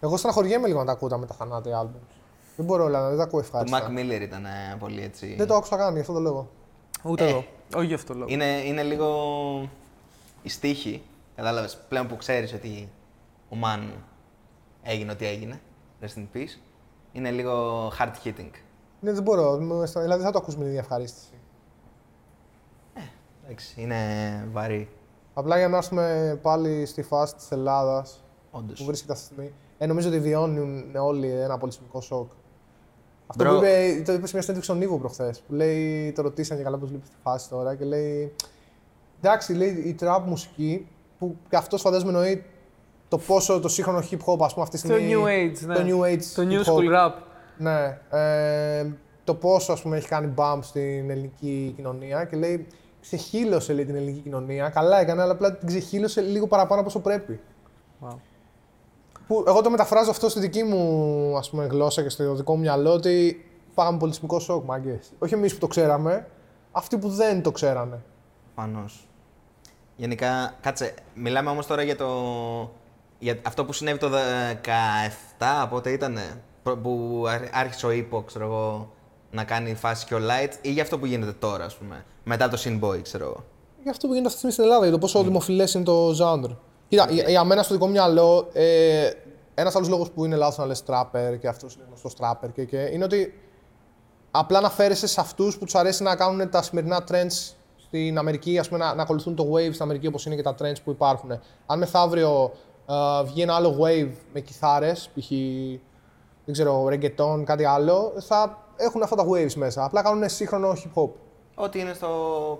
[0.00, 2.14] Εγώ στεναχωριέμαι λίγο να τα ακούω τα μεταθανάτη albums.
[2.56, 3.78] Δεν μπορώ, δηλαδή, δεν τα ακούω Το ευχάριστα.
[3.88, 5.34] Mac Miller ήταν ε, πολύ έτσι.
[5.38, 6.48] Δεν το άκουσα καν, γι' αυτό το λόγο.
[7.02, 7.28] Ούτε Ε.
[7.28, 7.44] εγώ.
[7.74, 8.26] Όχι γι' αυτό λόγο.
[8.28, 9.08] Είναι, είναι λίγο
[10.42, 11.02] η στίχη.
[11.36, 12.88] Κατάλαβες πλέον που ξέρεις ότι
[13.48, 13.92] ο Μαν
[14.82, 15.60] έγινε ό,τι έγινε.
[16.02, 16.58] Rest in peace.
[17.12, 18.50] Είναι λίγο hard hitting.
[19.00, 19.58] Ναι, δεν μπορώ.
[19.60, 21.28] μου αισθα- Δηλαδή, θα το ακούσω με την ίδια ευχαρίστηση.
[23.44, 23.96] Εντάξει, είναι
[24.52, 24.88] βαρύ.
[25.34, 28.78] Απλά για να έρθουμε πάλι στη φάση της Ελλάδας Όντως.
[28.78, 29.52] που βρίσκεται αυτή τη στιγμή.
[29.78, 32.30] Ε, νομίζω ότι βιώνουν όλοι ένα πολιτισμικό σοκ.
[33.26, 33.48] Αυτό Bro.
[33.48, 35.40] που είπε, το είπε σε μια συνέντευξη στον Νίβο προχθές.
[35.40, 38.34] Που λέει, το ρωτήσαν για καλά πώς βλέπεις τη φάση τώρα και λέει.
[39.22, 40.86] Εντάξει, λέει η trap μουσική
[41.18, 42.44] που και αυτός φαντάζομαι εννοεί
[43.08, 45.14] το πόσο το σύγχρονο hip hop, ας πούμε, αυτή τη Το στιγμή.
[45.14, 45.74] New Age, ναι.
[45.74, 46.22] Το New Age.
[46.34, 46.74] Το New hip hop.
[46.74, 47.12] School Rap.
[47.60, 47.98] Ναι.
[48.10, 48.86] Ε,
[49.24, 52.66] το πόσο ας πούμε, έχει κάνει bump στην ελληνική κοινωνία και λέει
[53.00, 54.68] ξεχύλωσε λέει, την ελληνική κοινωνία.
[54.68, 57.40] Καλά έκανε, αλλά απλά την ξεχύλωσε λίγο παραπάνω από όσο πρέπει.
[58.00, 58.14] Wow.
[59.26, 62.60] Που εγώ το μεταφράζω αυτό στη δική μου ας πούμε, γλώσσα και στο δικό μου
[62.60, 63.44] μυαλό ότι
[63.74, 65.12] πάγαμε πολιτισμικό σοκ, μάγκες.
[65.18, 66.26] Όχι εμείς που το ξέραμε,
[66.72, 68.02] αυτοί που δεν το ξέρανε.
[68.54, 69.08] Προφανώς.
[69.96, 70.94] Γενικά, κάτσε.
[71.14, 72.08] Μιλάμε όμως τώρα για το.
[73.18, 76.18] Για αυτό που συνέβη το 17, πότε ήταν.
[76.62, 78.90] Που άρχι- άρχισε ο Epoch, ξέρω εγώ,
[79.30, 82.04] να κάνει φάση και ο Light, ή για αυτό που γίνεται τώρα, ας πούμε.
[82.24, 83.44] Μετά το Sinboy, ξέρω εγώ.
[83.82, 86.08] Για αυτό που γίνεται αυτή τη στιγμή στην Ελλάδα, για το πόσο δημοφιλές είναι το
[86.10, 86.56] genre.
[86.88, 89.10] Κοίτα, για, για μένα στο δικό μου μυαλό, ε,
[89.54, 92.64] ένας άλλος λόγος που είναι λάθος να λες trapper και αυτός είναι γνωστός trapper και,
[92.64, 93.34] και είναι ότι
[94.30, 98.68] απλά αναφέρεσαι σε αυτούς που τους αρέσει να κάνουν τα σημερινά trends στην Αμερική, ας
[98.68, 101.30] πούμε, να, να ακολουθούν το wave στην Αμερική όπως είναι και τα trends που υπάρχουν.
[101.66, 102.52] Αν μεθαύριο
[102.88, 105.30] ε, βγει ένα άλλο wave με κιθάρες, π.χ.
[106.50, 109.84] δεν ξέρω, reggaeton, κάτι άλλο, θα έχουν αυτά τα waves μέσα.
[109.84, 111.10] Απλά κάνουν σύγχρονο hip hop.
[111.54, 112.08] Ό,τι είναι στο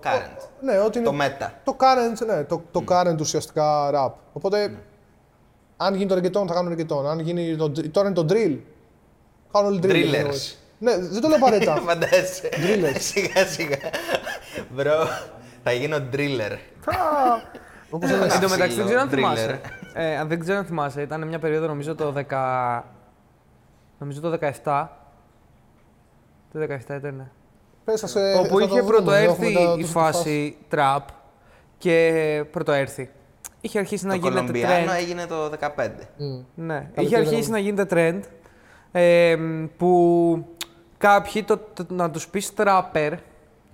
[0.03, 0.48] current.
[0.61, 1.48] Ναι, ό,τι είναι Το meta.
[1.64, 4.12] το current, ναι, το, το current ουσιαστικά rap.
[4.33, 4.74] Οπότε,
[5.76, 7.05] αν γίνει το reggaeton, θα κάνουν reggaeton.
[7.11, 8.59] Αν γίνει το, dr- τώρα είναι το drill,
[9.53, 10.14] κάνουν όλοι drill.
[10.14, 10.55] Drillers.
[10.79, 11.76] Ναι, δεν το λέω απαραίτητα.
[11.87, 12.48] Φαντάζεσαι.
[12.53, 12.96] Drillers.
[12.98, 13.76] σιγά σιγά.
[14.70, 15.07] Μπρο,
[15.62, 16.57] θα γίνω driller.
[17.90, 19.12] Όπως Εν τω μεταξύ δεν Ξύλο, ξέρω αν driller.
[19.14, 19.61] θυμάσαι.
[19.94, 22.83] Ε, αν δεν ξέρω αν θυμάσαι, ήταν μια περίοδο νομίζω το 10.
[24.01, 24.87] Νομίζω το 17.
[26.53, 27.31] Το 17 ήταν.
[27.85, 30.98] πες, θα σε, Όπου θα το είχε βρούμε, πρωτοέρθει έχουμε τα- η τους φάση trap
[31.79, 33.11] και πρωτοέρθει.
[33.61, 34.94] Είχε αρχίσει να το γίνεται Κολομπιάνο trend.
[34.96, 36.09] έγινε το 15.
[36.55, 37.31] Ναι, Καλή είχε περίοδο.
[37.31, 38.21] αρχίσει να γίνεται trend
[38.92, 39.37] ε,
[39.77, 40.44] που
[40.98, 43.13] κάποιοι το, το- να τους πεις trapper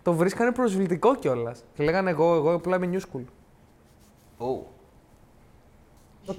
[0.03, 1.65] το βρίσκανε προσβλητικό κιόλας.
[1.75, 3.25] Και λέγανε εγώ, εγώ απλά είμαι new school.
[4.39, 4.67] Ου.
[6.27, 6.37] Οκ.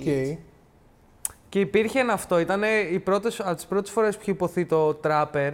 [1.57, 2.61] Και υπήρχε ένα αυτό, ήταν
[2.93, 5.53] οι πρώτες, από τις πρώτες φορές που είχε ειπωθεί το trapper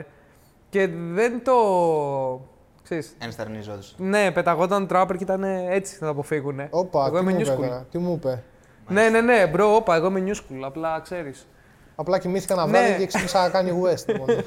[0.70, 1.54] Και δεν το.
[2.84, 3.96] Ξέρεις, Ενστερνιζόντουσαν.
[3.98, 6.60] ναι, πεταγόταν trapper και ήταν έτσι να το αποφύγουν.
[6.70, 7.58] Όπα, εγώ τι είμαι μου new είπε school.
[7.58, 8.44] τώρα, τι μου είπε;
[8.88, 11.48] Ναι, ναι, ναι, bro, όπα, εγώ είμαι new school, απλά ξέρεις.
[11.96, 12.72] Απλά κοιμήθηκα ένα Ναι.
[12.72, 14.16] βράδυ και ξύπνησα Kanye West.
[14.18, 14.34] μόνο.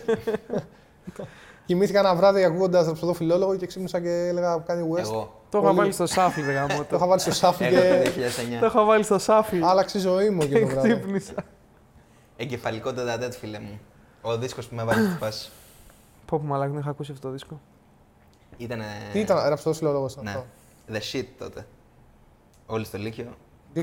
[1.66, 4.98] κοιμήθηκα ένα βράδυ ακούγοντας ραψοδό φιλόλογο και ξύπνησα και έλεγα Kanye West.
[4.98, 5.40] Εγώ.
[5.60, 5.76] Το είχα Πολύ.
[5.80, 6.84] βάλει στο shuffle, ρε γάμο.
[6.84, 8.20] Το είχα βάλει στο shuffle Εγώ το και
[8.56, 8.60] 2009.
[8.60, 9.64] Το είχα βάλει στο shuffle.
[9.64, 10.88] άλλαξε η ζωή μου Και και το βράδυ.
[10.88, 11.34] ξύπνησα.
[12.36, 13.80] Εγκεφαλικό τετατέτ, φίλε μου.
[14.22, 15.50] Ο δίσκος που με έβαλε στη φάση.
[16.26, 17.60] Πω που μαλάκι, δεν είχα ακούσει αυτό το δίσκο.
[18.56, 18.84] Ήτανε...
[19.12, 20.30] Τι ήταν, ραψοδό φιλόλογο Ναι.
[20.30, 20.44] αυτό.
[20.92, 21.66] The shit τότε.
[22.66, 23.36] Όλοι στο Λύκειο.
[23.74, 23.80] 2010.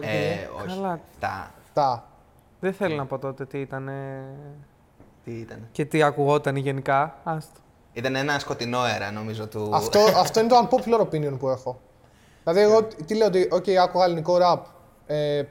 [0.00, 0.66] Ε, όχι.
[0.66, 1.00] Καλά.
[1.20, 1.50] Τα...
[1.72, 2.04] Τα.
[2.60, 3.90] Δεν θέλω να πω τότε τι ήταν
[5.24, 5.68] Τι ήταν.
[5.72, 7.18] και τι ακουγόταν γενικά.
[7.24, 7.60] Άστο.
[7.92, 9.70] Ήταν ένα σκοτεινό αέρα, νομίζω, του...
[9.72, 11.80] Αυτό, αυτό είναι το unpopular opinion που έχω.
[12.44, 14.58] Δηλαδή, εγώ τι λέω ότι, OK, άκουγα ελληνικό rap
[15.06, 15.42] ε,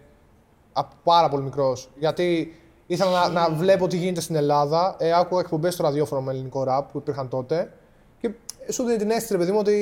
[0.73, 1.89] από πάρα πολύ μικρός.
[1.95, 2.55] Γιατί
[2.87, 4.95] ήθελα να, να βλέπω τι γίνεται στην Ελλάδα.
[4.99, 7.73] Ε, άκουγα εκπομπές στο ραδιόφωνο με ελληνικό rap που υπήρχαν τότε.
[8.19, 8.31] Και
[8.71, 9.73] σου δίνει την αίσθηση, ρε παιδί μου, ότι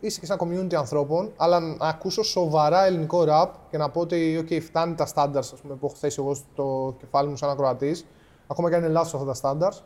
[0.00, 1.32] είσαι και σε ένα community ανθρώπων.
[1.36, 5.54] Αλλά να ακούσω σοβαρά ελληνικό rap και να πω ότι, OK, φτάνει τα standards ας
[5.62, 8.06] πούμε, που έχω θέσει εγώ στο κεφάλι μου σαν ακροατής.
[8.46, 9.78] Ακόμα και αν είναι λάθος αυτά τα standards.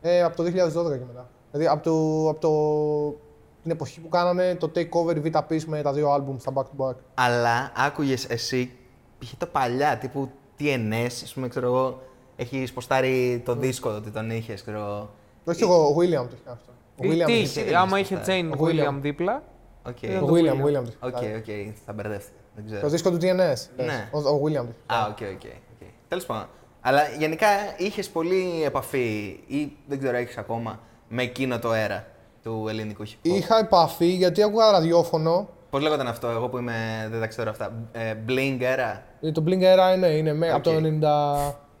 [0.00, 1.28] Ε, από το 2012 και μετά.
[1.54, 3.18] Δηλαδή από, το, από το,
[3.62, 6.86] την εποχή που κάνανε το takeover Vita Peace με τα δύο album στα back to
[6.88, 6.94] back.
[7.14, 8.70] Αλλά άκουγες εσύ,
[9.18, 9.32] π.χ.
[9.38, 10.30] το παλιά, τύπου
[10.60, 12.02] TNS, ας πούμε, ξέρω εγώ,
[12.36, 15.10] έχει ποστάρει το δίσκο ότι τον είχες, ξέρω εγώ.
[15.44, 16.72] Όχι εγώ, ο William το είχε κάνει αυτό.
[16.98, 18.32] Ο Τι, William, τι, είχε- είχε άμα δει είχε αυτά.
[18.32, 18.98] Chain Ο William William.
[19.00, 19.42] δίπλα.
[19.86, 20.66] Οκ, ο το William, William.
[20.66, 21.68] William το είχε οκ, κάνει.
[21.68, 22.38] οκ, θα μπερδεύτηκα.
[22.54, 22.80] Δεν ξέρω.
[22.80, 23.34] Το δίσκο του TNS.
[23.34, 23.70] λες.
[23.76, 24.08] Ναι.
[24.12, 25.32] Ο, ο William το είχε Α, κάνει.
[25.32, 25.50] οκ, οκ.
[25.82, 25.86] οκ.
[26.08, 26.46] Τέλος πάντων.
[26.80, 27.46] Αλλά γενικά
[27.76, 30.80] είχες πολύ επαφή ή δεν ξέρω, έχεις ακόμα
[31.14, 32.06] με εκείνο το αέρα
[32.42, 33.18] του ελληνικού hip hop.
[33.22, 35.48] Είχα επαφή γιατί άκουγα ραδιόφωνο.
[35.70, 37.72] Πώς λέγονταν αυτό, εγώ που είμαι, δεν τα ξέρω αυτά.
[37.92, 39.00] Ε, Bling Era.
[39.20, 40.82] Ε, Το Bling Era είναι, είναι με, από, το Οκ.
[40.82, 40.84] 90,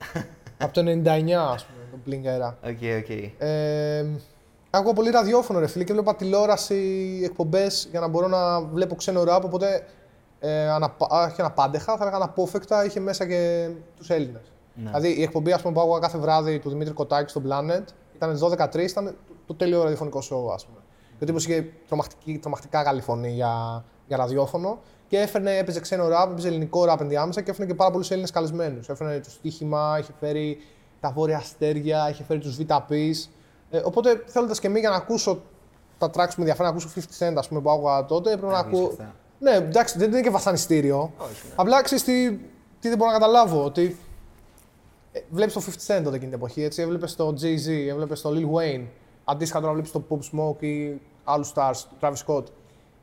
[0.64, 2.54] από το 99, ας πούμε, το Bling Era.
[2.70, 3.10] OK, ok.
[3.38, 4.06] Ε,
[4.70, 9.24] άκουγα πολύ ραδιόφωνο ρε φίλε και βλέπα τηλεόραση, εκπομπές για να μπορώ να βλέπω ξένο
[9.24, 9.86] ράπ, οπότε
[10.40, 14.52] ε, αναπα, όχι αναπάντεχα, θα έλεγα αναπόφευκτα, είχε μέσα και τους Έλληνες.
[14.74, 17.84] Δηλαδή η εκπομπή ας πούμε, που άκουγα κάθε βράδυ του Δημήτρη Κοτάκη στο Planet
[18.32, 20.78] ήταν 12-13, ήταν το, το τέλειο ραδιοφωνικό show ας πούμε.
[21.18, 26.08] Και ο τύπος είχε τρομακτική, τρομακτικά καλή φωνή για, για ραδιόφωνο και έφερνε, έπαιζε ξένο
[26.08, 28.88] ράπ, έπαιζε ελληνικό ράπ ενδιάμεσα και έφερνε και πάρα πολλούς Έλληνες καλεσμένους.
[28.88, 30.58] Έφερνε το στοίχημα, είχε φέρει
[31.00, 33.28] τα βόρεια αστέρια, είχε φέρει τους VTPs.
[33.70, 35.42] Ε, οπότε θέλοντας και εμείς για να ακούσω
[35.98, 36.88] τα tracks που με ενδιαφέρουν, να ακούσω
[37.20, 38.88] 50 Cent ας πούμε, που άκουγα τότε, έπρεπε να ακούεις ακούω.
[38.90, 39.14] αυτά.
[39.38, 41.12] Ναι, εντάξει, δεν είναι και βασανιστήριο.
[41.18, 41.52] ναι.
[41.54, 42.30] Απλά ξέρεις τι,
[42.80, 43.64] τι δεν μπορώ να καταλάβω.
[43.64, 43.94] Ότι ε,
[45.30, 46.82] βλέπεις το 50 Cent τότε εκείνη την εποχή, έτσι.
[46.82, 48.86] Έβλεπες το Jay-Z, έβλεπες το Lil Wayne.
[49.24, 52.44] Αντίστοιχα τώρα βλέπεις το Pop Smoke ή άλλους stars, του Travis Scott.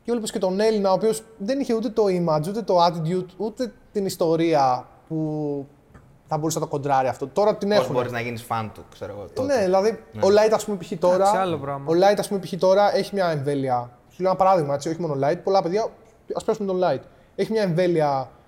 [0.02, 3.26] Και έβλεπες και τον Έλληνα, ο οποίος δεν είχε ούτε το image, ούτε το attitude,
[3.36, 5.66] ούτε την ιστορία που
[6.26, 7.26] θα μπορούσε να το κοντράρει αυτό.
[7.26, 7.94] Τώρα την Πώς έχουν.
[7.94, 9.26] μπορείς να γίνεις φαν του, ξέρω εγώ.
[9.34, 9.54] Τότε.
[9.54, 10.92] Ναι, δηλαδή ο Light, ας πούμε, π.χ.
[10.98, 11.14] τώρα.
[11.14, 11.84] Εντάξει, άλλο πράγμα.
[11.88, 12.52] Ο Light, ας πούμε, π.χ.
[12.58, 13.90] τώρα έχει μια εμβέλεια.
[14.10, 15.38] Σου λέω ένα παράδειγμα, έτσι, όχι μόνο Light.
[15.44, 15.86] Πολλά παιδιά,
[16.34, 17.00] ας πέσουμε τον Light.
[17.34, 18.41] Έχει μια εμβέλεια ε,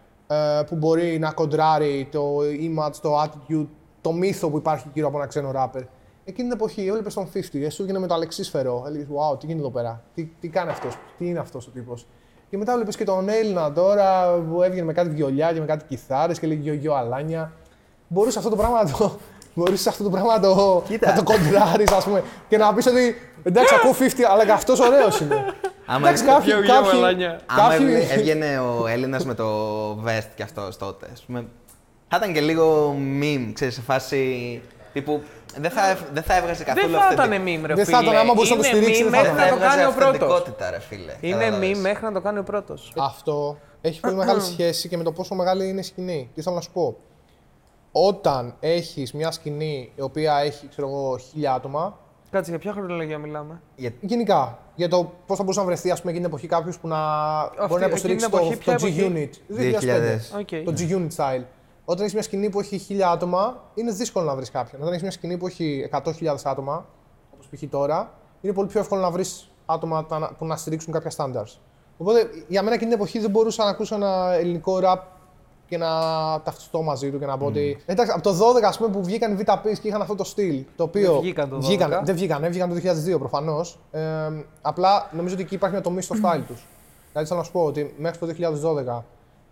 [0.66, 3.66] που μπορεί να κοντράρει το image, το attitude,
[4.00, 5.82] το μύθο που υπάρχει γύρω από ένα ξένο rapper.
[6.24, 8.84] Εκείνη την εποχή έβλεπες τον 50, εσύ έγινε με το Αλεξίσφαιρο.
[8.86, 12.06] Έλεγες, Wow, τι γίνεται εδώ πέρα, τι, τι κάνει αυτός, τι είναι αυτός ο τύπος;
[12.50, 15.84] Και μετά βλέπει και τον Έλληνα τώρα που έβγαινε με κάτι βιολιά και με κάτι
[15.88, 17.52] κιθάρες και λέγει γιο γιο αλάνια.
[18.08, 19.16] Μπορούσε αυτό το πράγμα να το,
[19.54, 21.10] μπορούσε αυτό το, πράγμα να το, Κοίτα.
[21.10, 24.80] να το κοντράρεις, ας πούμε, και να πεις ότι εντάξει, ακούω 50, αλλά και αυτός
[24.80, 25.44] ωραίος είναι.
[25.87, 27.41] Άμα εντάξει, έβγαινε- κάποιοι, Γιο, γιο, κάποιοι, μαλάνια.
[27.47, 29.47] Άμα κάποιοι, έβγαινε- έβγαινε ο Έλληνας με το
[30.07, 31.47] vest κι αυτό τότε, ας πούμε,
[32.09, 34.62] θα ήταν και λίγο meme, ξέρεις, σε φάση
[34.93, 35.22] τύπου.
[35.59, 37.99] Δεν θα, ευ- δεν θα έβγαζε καθόλου Δεν θα αυθεντικ- ήταν meme, ρε Δεν θα
[37.99, 38.11] φίλε.
[38.11, 39.59] ήταν, άμα μπορούσε να το Είναι στηρίξει, meme δεν θα μέχρι ήταν.
[39.59, 40.12] να το κάνει ο πρώτος.
[40.14, 41.12] αυθεντικότητα, ρε φίλε.
[41.20, 41.76] Είναι Κατάλαβες.
[41.78, 42.93] meme μέχρι να το κάνει ο πρώτος.
[42.99, 46.30] Αυτό έχει πολύ μεγάλη σχέση και με το πόσο μεγάλη είναι η σκηνή.
[46.35, 46.97] Τι θέλω να σου πω.
[47.93, 51.99] Όταν έχεις μια σκηνή η οποία έχει, ξέρω εγώ, χίλια άτομα,
[52.35, 56.01] Κάτσε, για ποια χρονολογία μιλάμε; Για- Γενικά, για το πώς θα μπορούσε να βρεθεί ας
[56.01, 56.99] πούμε, εκείνη την εποχή κάποιο που να
[57.68, 59.57] μπορεί να υποστηρίξει εκείνη την το, εποχή, το ποια εποχή; G-Unit.
[59.57, 60.39] 2000.
[60.41, 60.64] Οκ.
[60.64, 61.43] Το G-Unit style.
[61.85, 64.80] Όταν έχεις μια σκηνή που έχει 1000 άτομα, είναι δύσκολο να βρεις κάποιον.
[64.80, 66.87] Όταν έχεις μια σκηνή που έχει 100.000 άτομα,
[67.35, 67.62] όπως π.χ.
[67.70, 71.59] τώρα, είναι πολύ πιο εύκολο να βρεις άτομα τα- που να στηρίξουν κάποια standards.
[71.99, 74.97] Οπότε για μένα εκείνη την εποχή δεν μπορούσα να ακούσω ένα ελληνικό rap
[75.68, 75.88] και να
[76.44, 77.78] ταυτιστώ μαζί του και να πω ότι.
[77.86, 80.24] Εντάξει, από το 12 ας πούμε, που βγήκαν οι Β' πεις και είχαν αυτό το
[80.24, 80.64] στυλ.
[80.76, 81.12] Το οποίο.
[81.12, 81.60] Δεν βγήκαν το 12.
[81.60, 82.74] Βγήκαν, δεν βγήκαν, βγήκαν το
[83.14, 83.78] 2002 προφανώς.
[83.90, 84.00] Ε,
[84.62, 86.66] απλά νομίζω ότι εκεί υπάρχει μια τομή στο style τους.
[87.10, 88.26] Δηλαδή θέλω να σου πω ότι μέχρι το
[88.96, 89.02] 2012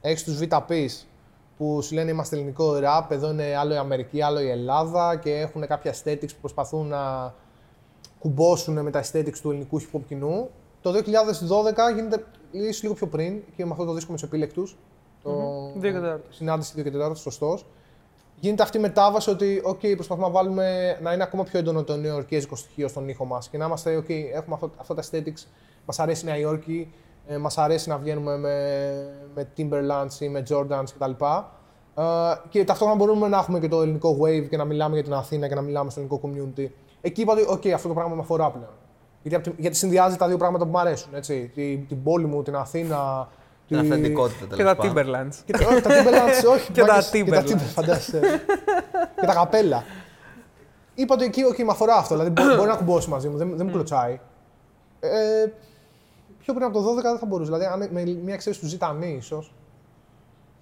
[0.00, 1.06] έχεις τους VTPs
[1.56, 5.30] που σου λένε είμαστε ελληνικό rap, εδώ είναι άλλο η Αμερική, άλλο η Ελλάδα και
[5.30, 7.34] έχουν κάποια aesthetics που προσπαθούν να
[8.18, 10.50] κουμπώσουν με τα aesthetics του ελληνικού hip hop κοινού.
[10.80, 10.98] Το 2012
[11.94, 14.68] γίνεται ίσως λίγο πιο πριν και με αυτό το δίσκο με του επίλεκτου.
[15.22, 16.26] Το Δύο και τέταρτο.
[16.30, 17.66] συνάντηση 2 και 4, σωστός.
[18.40, 21.96] γίνεται αυτή η μετάβαση ότι okay, προσπαθούμε να βάλουμε να είναι ακόμα πιο έντονο το
[21.96, 25.46] νεοορκέζικο στοιχείο στον ήχο μας και να είμαστε, OK, έχουμε αυτό, αυτά τα aesthetics,
[25.86, 26.92] μας αρέσει η Νέα Υόρκη,
[27.26, 28.54] ε, μας αρέσει να βγαίνουμε με,
[29.34, 31.10] με Timberlands ή με Jordans κτλ.
[31.94, 32.02] Ε,
[32.48, 35.48] και ταυτόχρονα μπορούμε να έχουμε και το ελληνικό wave και να μιλάμε για την Αθήνα
[35.48, 36.66] και να μιλάμε στο ελληνικό community.
[37.00, 38.70] Εκεί είπα ότι OK, αυτό το πράγμα με αφορά πλέον.
[39.22, 41.14] Γιατί, απ' τη- γιατί συνδυάζει τα δύο πράγματα που μου αρέσουν.
[41.14, 41.50] Έτσι.
[41.54, 43.28] Την, την πόλη μου, την Αθήνα.
[43.68, 45.34] Την τη- αυθεντικότητα Και τέλο τα Timberlands.
[45.44, 46.70] και τα, όχι, τα Timberlands, όχι.
[46.72, 47.46] Και τα μάγκες, Και τα Timberlands.
[47.46, 48.20] Timberlands, φαντάζεσαι.
[49.20, 49.84] και τα καπέλα.
[50.94, 52.16] Είπα ότι εκεί, okay, με αφορά αυτό.
[52.16, 54.20] Δηλαδή μπο- μπορεί να κουμπώσει μαζί μου, δεν, δεν μου κλωτσάει.
[55.00, 55.46] Ε,
[56.38, 57.50] πιο πριν από το 12 δεν θα μπορούσε.
[57.56, 59.52] Δηλαδή, αν, με μια εξαίρεση του Ζητανή, ίσως.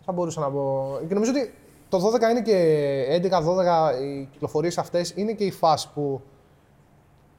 [0.05, 0.97] Θα μπορούσα να πω.
[1.09, 1.55] Και νομίζω ότι
[1.89, 6.21] το 12 είναι και 11-12 οι κυκλοφορίες αυτές είναι και η φάση που.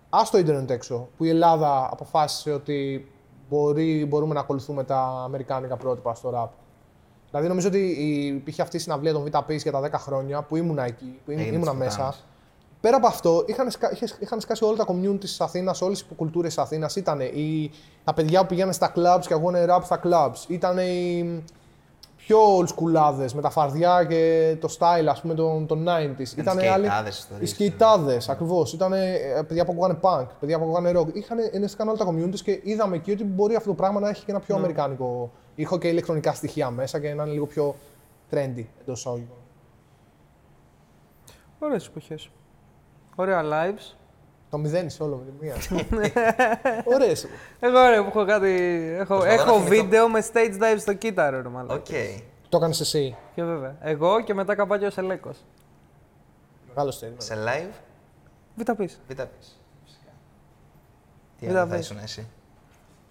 [0.10, 3.08] Α το ίντερνετ έξω, που η Ελλάδα αποφάσισε ότι
[3.52, 6.50] μπορεί, μπορούμε να ακολουθούμε τα αμερικάνικα πρότυπα στο rap.
[7.30, 10.56] Δηλαδή, νομίζω ότι η- υπήρχε αυτή η συναυλία των VTAPs για τα 10 χρόνια που
[10.56, 11.96] ήμουνα εκεί, που Έγινε ήμουνα της μέσα.
[11.96, 12.26] πουτάνας.
[12.82, 13.92] Πέρα από αυτό, είχαν, σκα...
[13.92, 16.96] είχε- είχαν σκάσει όλα τα community της Αθήνας, όλες οι υποκουλτούρε της Αθήνας.
[16.96, 17.72] Ήταν οι...
[18.04, 20.48] τα παιδιά που πηγαίναν στα clubs και αγώνε rap στα clubs.
[20.50, 21.44] Ήταν οι
[22.26, 26.20] πιο old schoolάδε με τα φαρδιά και το style, ας πούμε, των, των 90s.
[26.38, 27.50] Ήταν Ήτανε άλλοι- σκεϊτάδες Οι ιστορίες.
[27.50, 28.74] σκεϊτάδε, ακριβώς.
[28.74, 28.92] Ήταν
[29.48, 31.14] παιδιά που ακούγανε punk, παιδιά που ακούγανε rock.
[31.16, 34.26] Είχαν ενέστηκαν όλα τα communities και είδαμε εκεί ότι μπορεί αυτό το πράγμα να έχει
[34.26, 37.76] και ένα πιο αμερικάνικο ήχο και ηλεκτρονικά στοιχεία μέσα και να είναι λίγο πιο
[38.32, 39.38] trendy εντός εισαγωγικών.
[41.60, 42.30] Ωραίες εποχές.
[43.16, 43.96] Ωραία lives.
[44.52, 45.56] Το μηδένει όλο με τη μία.
[46.96, 47.28] Ωραίες.
[47.60, 48.50] Εγώ ρε που έχω κάτι.
[49.00, 49.70] Έχω, Προσπαθώ να έχω θυμηθώ.
[49.84, 51.76] βίντεο με stage dive στο κύτταρο, ρε μάλλον.
[51.78, 51.86] Οκ.
[52.50, 53.16] Το έκανες εσύ.
[53.36, 53.76] Και βέβαια.
[53.82, 55.38] Εγώ και μετά καπάκι ο Σελέκος.
[56.68, 57.20] Μεγάλο στέλνο.
[57.20, 57.74] Σε live,
[58.56, 59.00] Β' πεις.
[59.08, 59.60] β' πεις.
[59.86, 60.12] Φυσικά.
[61.40, 61.86] Τι Β' άλλο θα πεις.
[61.86, 62.28] ήσουν εσύ;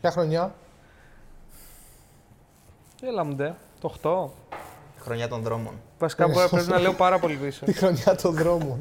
[0.01, 0.55] Ποια χρονιά;
[3.03, 3.55] Έλα μου ντε.
[3.81, 4.29] Το 8.
[4.99, 5.75] Χρονιά των δρόμων.
[5.99, 7.65] Βασικά μπορεί- πρέπει να λέω πάρα πολύ πίσω.
[7.67, 8.79] Τη χρονιά των δρόμων.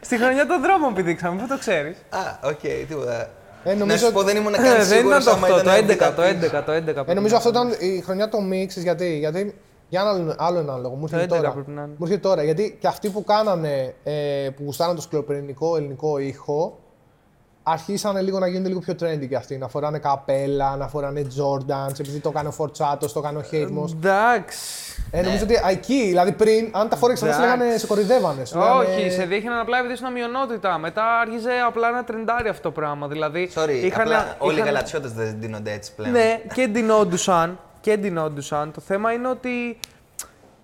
[0.00, 1.96] Στη χρονιά των δρόμων πηδήξαμε, πού το ξέρεις.
[2.10, 2.58] Α, οκ,
[2.88, 3.30] τίποτα.
[3.64, 5.62] Ε, Να νομίζω σου πω, ότι- δεν ήμουν καν δεν σίγουρος ήταν το άμα 8,
[5.62, 6.30] το 11, β' το πεις.
[6.30, 7.00] 11, το 11.
[7.00, 7.72] Ε, πρέπει νομίζω να αυτό είναι.
[7.74, 8.76] ήταν η χρονιά των μίξ.
[8.76, 9.54] Γιατί, γιατί
[9.88, 10.94] για ένα άλλο- άλλο ένα λόγο.
[10.94, 11.52] Μου Το έρχεται 11 τώρα.
[11.52, 11.90] πρέπει να είναι.
[11.96, 12.42] Μου έρχεται τώρα.
[12.42, 14.12] Γιατί και αυτοί που κάνανε, ε,
[14.56, 16.78] που γουστάραν το σκληροπυρηνικό ελληνικό ήχο,
[17.68, 19.58] αρχίσανε λίγο να γίνονται λίγο πιο trendy και αυτοί.
[19.58, 23.92] Να φοράνε καπέλα, να φοράνε Jordans, επειδή το κάνει ο Φορτσάτο, το κάνει ο Hatemos.
[23.94, 24.58] Εντάξει.
[25.10, 27.60] Ε, νομίζω ότι εκεί, δηλαδή πριν, αν τα φόρεξε αυτά, σε Εντάξει.
[27.62, 28.44] λέγανε, σε κορυδεύανε.
[28.44, 30.78] σου Όχι, λέγανε- σε δείχναν απλά επειδή ήσουν μειονότητα.
[30.78, 33.06] Μετά άρχιζε απλά να τρεντάρει αυτό το πράγμα.
[33.08, 36.12] Δηλαδή, Sorry, είχαν- απλά όλοι οι είχαν- γαλατσιώτες δεν ντύνονται έτσι πλέον.
[36.12, 37.58] Ναι, και εντυνόντουσαν.
[37.80, 38.72] Και εντυνόντουσαν.
[38.72, 39.78] Το θέμα είναι ότι.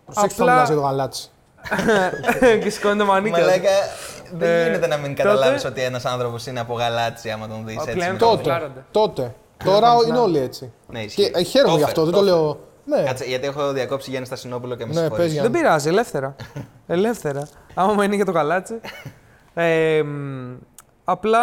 [0.05, 1.30] Προσέξτε το απλά- μιλάς για το γαλάτσι.
[2.62, 3.40] και σηκώνει το μανίκι.
[4.33, 7.49] Μαλάκα, δεν Ε, γίνεται να μην τότε- καταλάβεις ότι ένας άνθρωπος είναι από γαλάτσι άμα
[7.49, 7.93] τον δεις Α, έτσι.
[7.95, 8.43] πλέον με το- το- Τότε.
[8.43, 8.85] Φλάρονται.
[8.91, 9.35] Τότε.
[9.64, 10.72] Τώρα είναι όλοι έτσι.
[10.89, 11.30] Ναι, ισχύει.
[11.30, 12.61] Και ε, χαίρομαι Το γι' αυτό, δεν το έφερε, λέω.
[12.85, 15.16] Ναι, Κάτσε, γιατί έχω διακόψει Γιάννη Στασινόπουλο και με Ναι, συγχωρείς.
[15.24, 15.59] πες, Δεν Γιάννη.
[15.59, 16.37] πειράζει, ελεύθερα.
[16.87, 17.49] ελεύθερα.
[17.74, 18.80] Άμα μένει και το καλάτσι.
[19.55, 20.53] Ε, μ,
[21.05, 21.41] απλά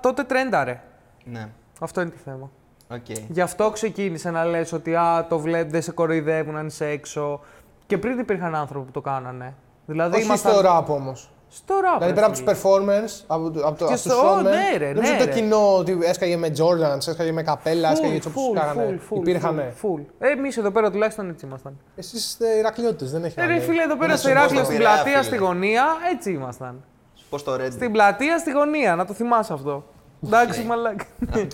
[0.00, 0.80] τότε τρένταρε.
[1.24, 1.48] Ναι,
[1.80, 2.50] Αυτό είναι το θέμα.
[2.90, 3.18] οκ.
[3.28, 7.40] Γι' αυτό ξεκίνησε να λες ότι α, το βλέπει, δεν σε κοροϊδεύουν αν είσαι έξω.
[7.86, 9.54] Και πριν υπήρχαν άνθρωποι που το κάνανε.
[9.86, 11.30] Δηλαδή Όχι ήμασταν- στο rap όμως.
[11.54, 11.98] Στο rap.
[11.98, 12.56] Δηλαδή ρε πέρα από τους φίλε.
[12.62, 15.24] performance, από, το- από, το- Και από τους στο- frontmen, ναι, ρε, νομίζω ναι, το
[15.24, 15.30] ρε.
[15.30, 19.00] κοινό ότι έσκαγε με Jordans, έσκαγε με καπέλα, έσκαγε Full, έτσι όπως full, κάνανε.
[19.10, 19.72] full, full, Υπήρχανε.
[19.82, 20.00] full, full.
[20.18, 21.78] Ε, εμείς εδώ πέρα τουλάχιστον έτσι ήμασταν.
[21.96, 23.60] Εσείς είστε Ηρακλειώτες, δεν έχει Ε, ρε άλλη.
[23.62, 25.36] φίλε, εδώ πέρα Να στο σου πω Ηράκλειο, στο στην Πειραιά, πλατεία, φίλε.
[25.36, 26.84] στη γωνία, έτσι ήμασταν.
[27.30, 27.70] Πώς το Red.
[27.70, 29.84] Στην πλατεία, στη γωνία, να το θυμάσαι αυτό.
[30.24, 31.04] Εντάξει, μαλάκα.
[31.20, 31.32] Οκ.
[31.34, 31.44] Δεν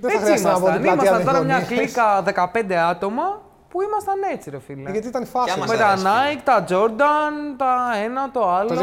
[0.00, 0.82] θα Έτσι χρειάζεται να πω την ήμασταν.
[0.82, 1.68] πλατεία Ήμασταν τώρα μια γωνίας.
[1.68, 4.90] κλίκα 15 άτομα που ήμασταν έτσι, ρε φίλε.
[4.90, 5.44] Γιατί ήταν η φάση.
[5.44, 8.68] Κι άμα Με σ' τα αρέσει, Nike, τα Jordan, τα ένα, το άλλο.
[8.68, 8.74] Το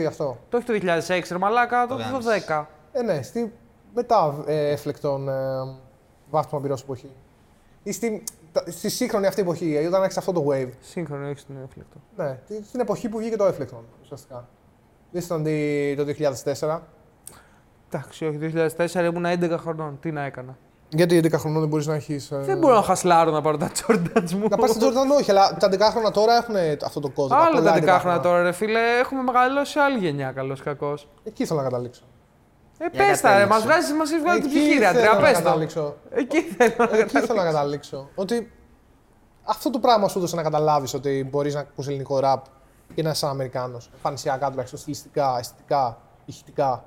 [0.00, 0.38] 2006 αυτό.
[0.48, 0.72] Το όχι το
[1.08, 2.44] 2006, ρε μαλάκα, το, το γάμισες.
[2.48, 2.64] 10.
[2.92, 3.52] Ε, ναι, στη,
[3.94, 5.32] μετά ε, έφλεκτον ε,
[6.30, 7.10] βάθμο πυρός εποχή.
[7.82, 8.22] Ή στη,
[8.52, 10.68] τα- στη σύγχρονη αυτή εποχή, ε, όταν έχεις αυτό το wave.
[10.80, 11.96] Σύγχρονο, όχι στην έφλεκτο.
[12.16, 14.48] Ναι, τη- στην εποχή που βγήκε το έφλεκτον, ουσιαστικά.
[15.10, 16.80] Δεν ήταν τη- το 2004.
[17.90, 19.98] Εντάξει, όχι, 2004 ήμουν 11 χρονών.
[20.00, 20.56] Τι να έκανα.
[20.88, 22.28] Γιατί 11 χρονών δεν μπορείς να έχεις.
[22.32, 24.46] Δεν μπορώ να χασλάρω να πάρω τα Jordans μου.
[24.50, 27.36] Να πας στην Jordan, όχι, αλλά τα 11 χρόνια τώρα έχουν αυτό το κόσμο.
[27.36, 28.80] Άλλο τα 11 χρόνια τώρα, ρε φίλε.
[29.00, 31.08] Έχουμε μεγαλώσει άλλη γενιά, καλός κακός.
[31.24, 32.02] Εκεί θέλω να καταλήξω.
[32.78, 33.66] Ε, Για πες τα, ρε, μας κατέληξε.
[33.68, 35.42] βγάζεις μας έχει βγάλει την Εκεί ψυχή, ρε, θέλω Αντρέα, να πες το.
[35.42, 35.96] καταλήξω.
[36.10, 37.34] Εκεί θέλω να Εκεί θέλω καταλήξω.
[37.34, 38.08] να καταλήξω.
[38.14, 38.52] Ότι
[39.44, 42.44] αυτό το πράγμα σου έδωσε να καταλάβεις ότι μπορείς να ακούσει ελληνικό ραπ
[42.94, 43.90] και να είσαι σαν Αμερικάνος.
[43.94, 46.84] Εμφανισιακά τουλάχιστον, στιλιστικά, αισθητικά, ηχητικά.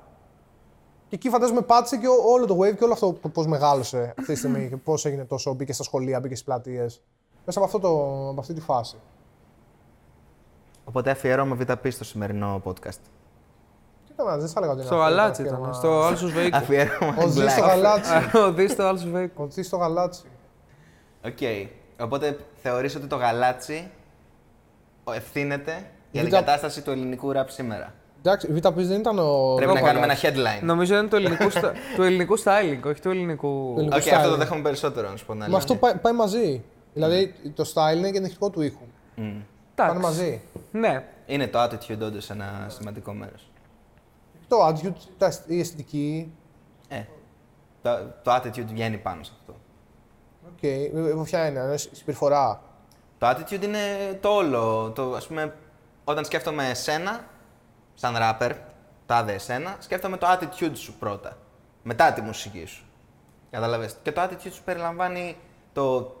[1.10, 4.14] Και εκεί φαντάζομαι πάτησε και ό- όλο το wave και όλο αυτό το πώς μεγάλωσε
[4.18, 7.02] αυτή τη στιγμή και πώς έγινε τόσο, μπήκε στα σχολεία, μπήκε στις πλατείες.
[7.46, 7.88] Μέσα από, αυτό το,
[8.30, 8.96] από αυτή τη φάση.
[10.84, 12.98] Οπότε αφιέρωμα ΒΠ στο σημερινό podcast.
[14.04, 15.72] Κοίτα να δεις, δεν θα έλεγα ότι είναι Στο αυτό, γαλάτσι ένα ήταν, αφιέρωμα.
[15.72, 16.56] στο Άλσους Βέικο.
[16.56, 17.66] Αφιέρωμα Ο Ζή στο Black.
[17.66, 18.10] γαλάτσι.
[18.46, 19.42] Ο Δη στο Άλσους Βέικο.
[19.42, 20.22] Ο Ζή στο γαλάτσι.
[21.24, 21.38] Οκ.
[22.00, 23.90] Οπότε θεωρείς ότι το γαλάτσι
[25.04, 29.00] ο- ευθύνεται Για την Β- κατάσταση του ελληνικού ραπ σήμερα; Εντάξει, η Vita Peace δεν
[29.00, 29.54] ήταν ο.
[29.56, 30.58] Πρέπει να ο κάνουμε ένα παλιάς.
[30.58, 30.64] headline.
[30.64, 33.74] Νομίζω είναι του ελληνικού, στα- του ελληνικού styling, όχι του ελληνικού.
[33.78, 34.38] ελληνικού Οκ, αυτό το styling.
[34.38, 35.58] δέχομαι περισσότερο, να σου πω την Μα αλήθεια.
[35.62, 36.62] αυτό πάει, πάει μαζί.
[36.94, 38.84] Δηλαδή το style είναι και ενδεικτικό του ήχου.
[39.14, 39.40] Μμ.
[39.74, 40.00] Πάνε Εντάξει.
[40.00, 40.40] μαζί.
[40.72, 41.04] Ναι.
[41.26, 43.50] Είναι το attitude όντως ένα σημαντικό μέρος.
[44.48, 46.32] Το attitude, τα αισθ- η αισθητική.
[46.88, 47.02] Ε,
[47.82, 47.90] το,
[48.22, 49.54] το attitude βγαίνει πάνω σε αυτό.
[50.46, 51.24] Ok, okay.
[51.24, 52.62] ποια είναι, είναι η συμπεριφορά.
[53.18, 53.78] Το attitude είναι
[54.20, 54.90] το όλο.
[54.94, 55.54] Το, ας πούμε,
[56.04, 57.20] όταν σκέφτομαι εσένα,
[58.00, 58.52] σαν rapper,
[59.06, 61.36] τάδε εσένα, σκέφτομαι το attitude σου πρώτα.
[61.82, 62.84] Μετά τη μουσική σου.
[63.50, 63.96] Κατάλαβες.
[64.02, 65.36] Και το attitude σου περιλαμβάνει
[65.72, 66.16] το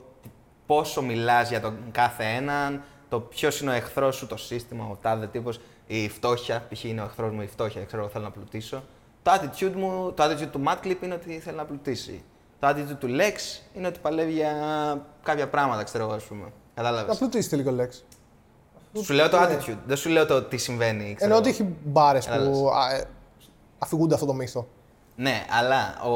[0.66, 4.98] πόσο μιλάς για τον κάθε έναν, το ποιος είναι ο εχθρός σου, το σύστημα, ο
[5.02, 6.84] τάδε τύπος, η φτώχεια, π.χ.
[6.84, 8.82] είναι ο εχθρός μου η φτώχεια, ξέρω, θέλω να πλουτίσω.
[9.22, 12.24] Το attitude, μου, το attitude του Madclip είναι ότι θέλει να πλουτίσει.
[12.58, 14.52] Το attitude του Lex είναι ότι παλεύει για
[15.22, 16.42] κάποια πράγματα, ξέρω εγώ, ας πούμε.
[16.44, 16.50] Να
[16.82, 17.18] Κατάλαβες.
[17.18, 18.02] πλουτίσει τελικό λέξη.
[19.02, 19.46] Σου λέω το Ναι.
[19.46, 21.02] attitude, δεν σου λέω το τι συμβαίνει.
[21.04, 21.58] ξέρω Εννοώ ότι εγώ.
[21.62, 22.60] έχει μπάρες που Κατάλαβες.
[22.92, 23.04] α, ε,
[23.78, 24.66] αφηγούνται αυτό το μύθο.
[25.16, 26.12] Ναι, αλλά ο,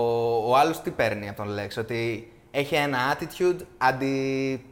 [0.51, 4.65] ο άλλος τι παίρνει από τον Lex, ότι έχει ένα attitude αντι,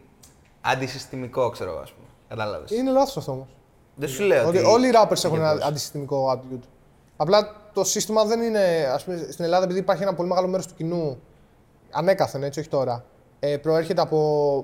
[0.60, 2.06] αντισυστημικό, ξέρω εγώ, ας πούμε.
[2.28, 2.70] Κατάλαβες.
[2.70, 3.46] Είναι λάθος αυτό όμως.
[3.94, 4.66] Δεν σου λέω Ότι ότι...
[4.66, 5.64] όλοι οι rappers έχουν για ένα πώς.
[5.68, 6.62] αντισυστημικό attitude.
[7.16, 8.88] Απλά το σύστημα δεν είναι.
[8.92, 11.20] Ας πούμε, στην Ελλάδα, επειδή υπάρχει ένα πολύ μεγάλο μέρος του κοινού,
[11.90, 13.04] ανέκαθεν έτσι, όχι τώρα,
[13.40, 14.18] ε, προέρχεται από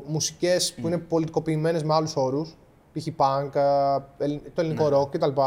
[0.06, 2.56] μουσικές που είναι πολιτικοποιημένες με άλλους όρους,
[2.92, 3.06] π.χ.
[3.16, 4.96] punk, α, ελλ- το ελληνικό Ναι.
[4.96, 5.40] rock κτλ.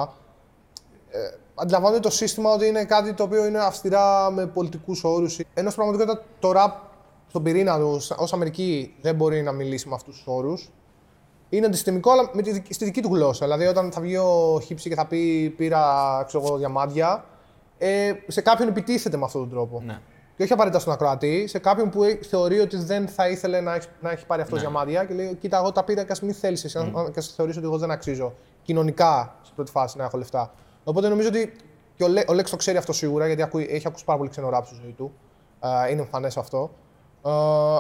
[1.13, 1.19] Ε,
[1.55, 5.39] αντιλαμβάνονται το σύστημα ότι είναι κάτι το οποίο είναι αυστηρά με πολιτικούς όρους.
[5.53, 6.71] Ενώ στην πραγματικότητα το rap
[7.27, 10.69] στον πυρήνα του, ως Αμερική, δεν μπορεί να μιλήσει με αυτούς τους όρους.
[11.49, 13.45] Είναι αντισυστημικό, αλλά με τη, δική- στη δική του γλώσσα.
[13.45, 17.25] Δηλαδή, όταν θα βγει ο Χίψη και θα πει πήρα ξέρω εγώ, διαμάντια,
[17.77, 19.81] ε, σε κάποιον επιτίθεται με αυτόν τον τρόπο.
[19.85, 19.99] Ναι.
[20.41, 23.75] Και όχι απαραίτητα στον ακροατή, σε κάποιον που ε- θεωρεί ότι δεν θα ήθελε να
[23.75, 26.33] έχει, να έχει πάρει αυτό διαμάντια και λέει: Κοίτα, εγώ τα πήρα και ας μην
[26.33, 30.03] θέλεις εσύ, αν- και ας θεωρήσει ότι εγώ δεν αξίζω κοινωνικά σε πρώτη φάση να
[30.03, 30.53] έχω λεφτά.
[30.83, 31.53] Οπότε νομίζω ότι
[31.95, 34.29] και ο, Λέ, ο Λέξ το ξέρει αυτό σίγουρα, γιατί ακούει, έχει ακούσει πάρα πολύ
[34.29, 35.11] ξένο ράπ στη ζωή του.
[35.85, 36.71] Ε, είναι εμφανές αυτό.
[37.25, 37.29] Ε,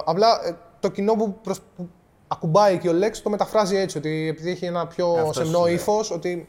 [0.05, 1.89] απλά ε, το κοινό που, προς, που
[2.27, 5.63] ακουμπάει και ο Λέξ το μεταφράζει έτσι, ότι επειδή έχει ένα πιο Αυτός σου σεμνό
[5.63, 5.73] λέω.
[5.73, 6.47] ύφος, ότι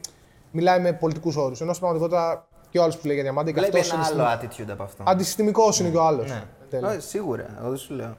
[0.51, 1.61] μιλάει με πολιτικούς όρους.
[1.61, 4.21] Ενώ στην πραγματικότητα και ο άλλος που λέει για διαμάντια και Βλέπεις αυτό ένα είναι
[4.21, 4.71] άλλο συστημικό.
[4.71, 5.03] attitude από αυτό.
[5.07, 6.29] Αντισυστημικός είναι και ο άλλος.
[6.29, 6.43] Ναι.
[6.69, 8.17] Ε, σίγουρα, εγώ δεν σου λέω.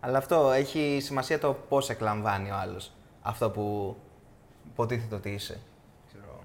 [0.00, 2.92] Αλλά αυτό έχει σημασία το πώς εκλαμβάνει ο άλλος
[3.22, 3.96] αυτό που
[4.70, 5.60] υποτίθεται ότι είσαι.
[6.08, 6.24] Ξέρω.
[6.28, 6.40] εγώ.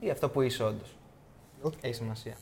[0.00, 0.96] Ή αυτό που είσαι όντως.
[1.80, 2.36] Έχει σημασία.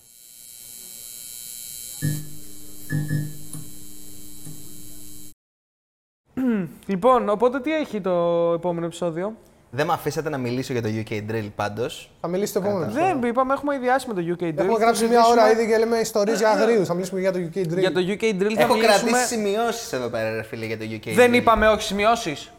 [6.86, 8.10] Λοιπόν, οπότε τι έχει το
[8.52, 9.36] επόμενο επεισόδιο;
[9.76, 12.10] Δεν με αφήσατε να μιλήσω για το UK Drill πάντως.
[12.20, 12.92] Θα μιλήσει το επόμενο.
[12.92, 14.56] Δεν είπαμε, έχουμε ιδιάσει με το UK Drill.
[14.58, 16.86] Έχουμε Θα γράψει μια συζητήσουμε ώρα ήδη και λέμε ιστορίες για αγρίους.
[16.86, 17.78] Θα μιλήσουμε για το UK Drill.
[17.78, 19.10] Για το UK Drill θα Έχω μιλήσουμε.
[19.10, 21.34] κρατήσει σημειώσεις εδώ πέρα, ρε φίλε, για το UK Δεν Drill.
[21.34, 22.52] είπαμε όχι σημειώσεις.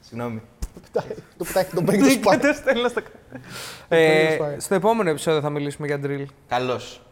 [0.00, 0.42] Συγγνώμη.
[1.36, 2.38] Το πετάει και τον παίρνει το σπάτι.
[2.40, 3.00] Δεν στέλνω στο
[3.88, 4.60] παίρνει ε, το σπάτι.
[4.60, 6.24] Στο επόμενο επεισόδιο θα μιλήσουμε για drill.
[6.48, 7.02] Καλώς.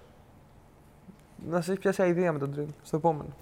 [1.50, 2.72] Να σα έχει πιάσει idea με τον drill.
[2.82, 3.36] Στο επόμενο.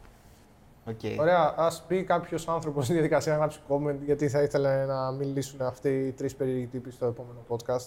[0.90, 1.16] Okay.
[1.18, 5.62] Ωραία, ας πει κάποιος άνθρωπος στη διαδικασία να γράψει comment γιατί θα ήθελε να μιλήσουν
[5.62, 7.86] αυτοί οι τρεις περίεργοι τύποι στο επόμενο podcast.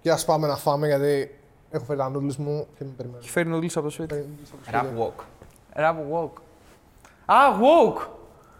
[0.00, 1.38] Και ας πάμε να φάμε γιατί
[1.70, 3.20] έχω φέρει τα noodles μου και με περιμένω.
[3.20, 4.14] Έχει φέρει νουλί από το σπίτι.
[4.14, 5.12] Φέρει noodles από το Rap σπίτι.
[5.16, 5.22] walk.
[5.80, 6.30] Rap walk.
[7.24, 8.06] Α, walk!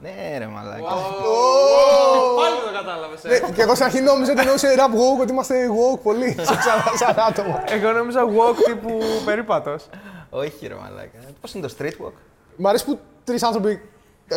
[0.00, 0.82] Ναι, ρε μαλάκα.
[0.82, 3.22] Πάλι το κατάλαβες.
[3.24, 6.56] Ναι, και εγώ στην αρχή νόμιζα ότι εννοούσε rap walk, ότι είμαστε walk πολύ, σαν,
[6.96, 7.62] σαν άτομο.
[7.66, 9.88] Εγώ νόμιζα walk τύπου περίπατος.
[10.30, 11.18] Όχι, ρε μαλάκα.
[11.40, 12.12] Πώς είναι το street walk;
[12.56, 13.80] Μ' αρέσει που τρεις άνθρωποι,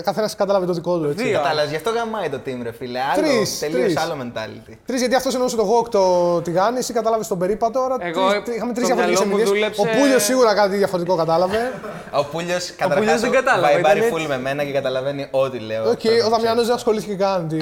[0.03, 1.09] καθένας κατάλαβε το δικό του.
[1.09, 1.23] Έτσι.
[1.23, 1.33] Δύο.
[1.37, 2.99] Κατάλαβες, γι' αυτό γαμάει το team, ρε φίλε.
[2.99, 3.97] Άλλο, Τρεις, τελείως τρεις.
[3.97, 4.73] άλλο mentality.
[4.85, 7.79] Τρεις, γιατί αυτός εννοούσε το walk το τηγάνι, εσύ κατάλαβες τον περίπατο.
[7.79, 9.69] Τώρα Εγώ, τρεις- τρεις- είχαμε τρεις στο διαφορετικές μυαλό μου ερμηνείε.
[9.73, 11.57] δούλεψε- Ο Πούλιος σίγουρα κάτι διαφορετικό κατάλαβε.
[11.57, 14.27] Ο Πούλιος Πούλιος καταρχάς δεν κατάλαβε, βαϊμπάρει ήταν full έτσι.
[14.27, 15.89] με μένα και καταλαβαίνει ό,τι λέω.
[15.89, 17.47] Οκ, ο Δαμιανό δεν ασχολήθηκε καν.
[17.47, 17.57] Τι,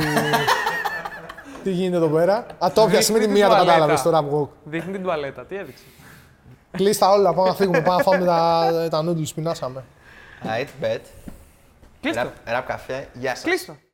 [1.64, 2.46] τι γίνεται εδώ πέρα.
[2.60, 4.28] Ατόπια, με τη Δείχνει μία το την κατάλαβες τουαλέτα.
[4.28, 4.50] στο rap walk.
[4.64, 5.46] Δείχνει την τουαλέτα.
[5.46, 5.84] Τι έδειξε.
[6.72, 7.82] Κλείστα όλα, πάμε να φύγουμε.
[7.82, 9.84] Πάμε να φάμε τα, τα noodles που πεινάσαμε.
[10.46, 11.00] Aight, bet.
[12.02, 12.32] Κλείστο.
[12.46, 13.44] Ραπ καφέ, γεια σας.
[13.44, 13.76] Κλείστο.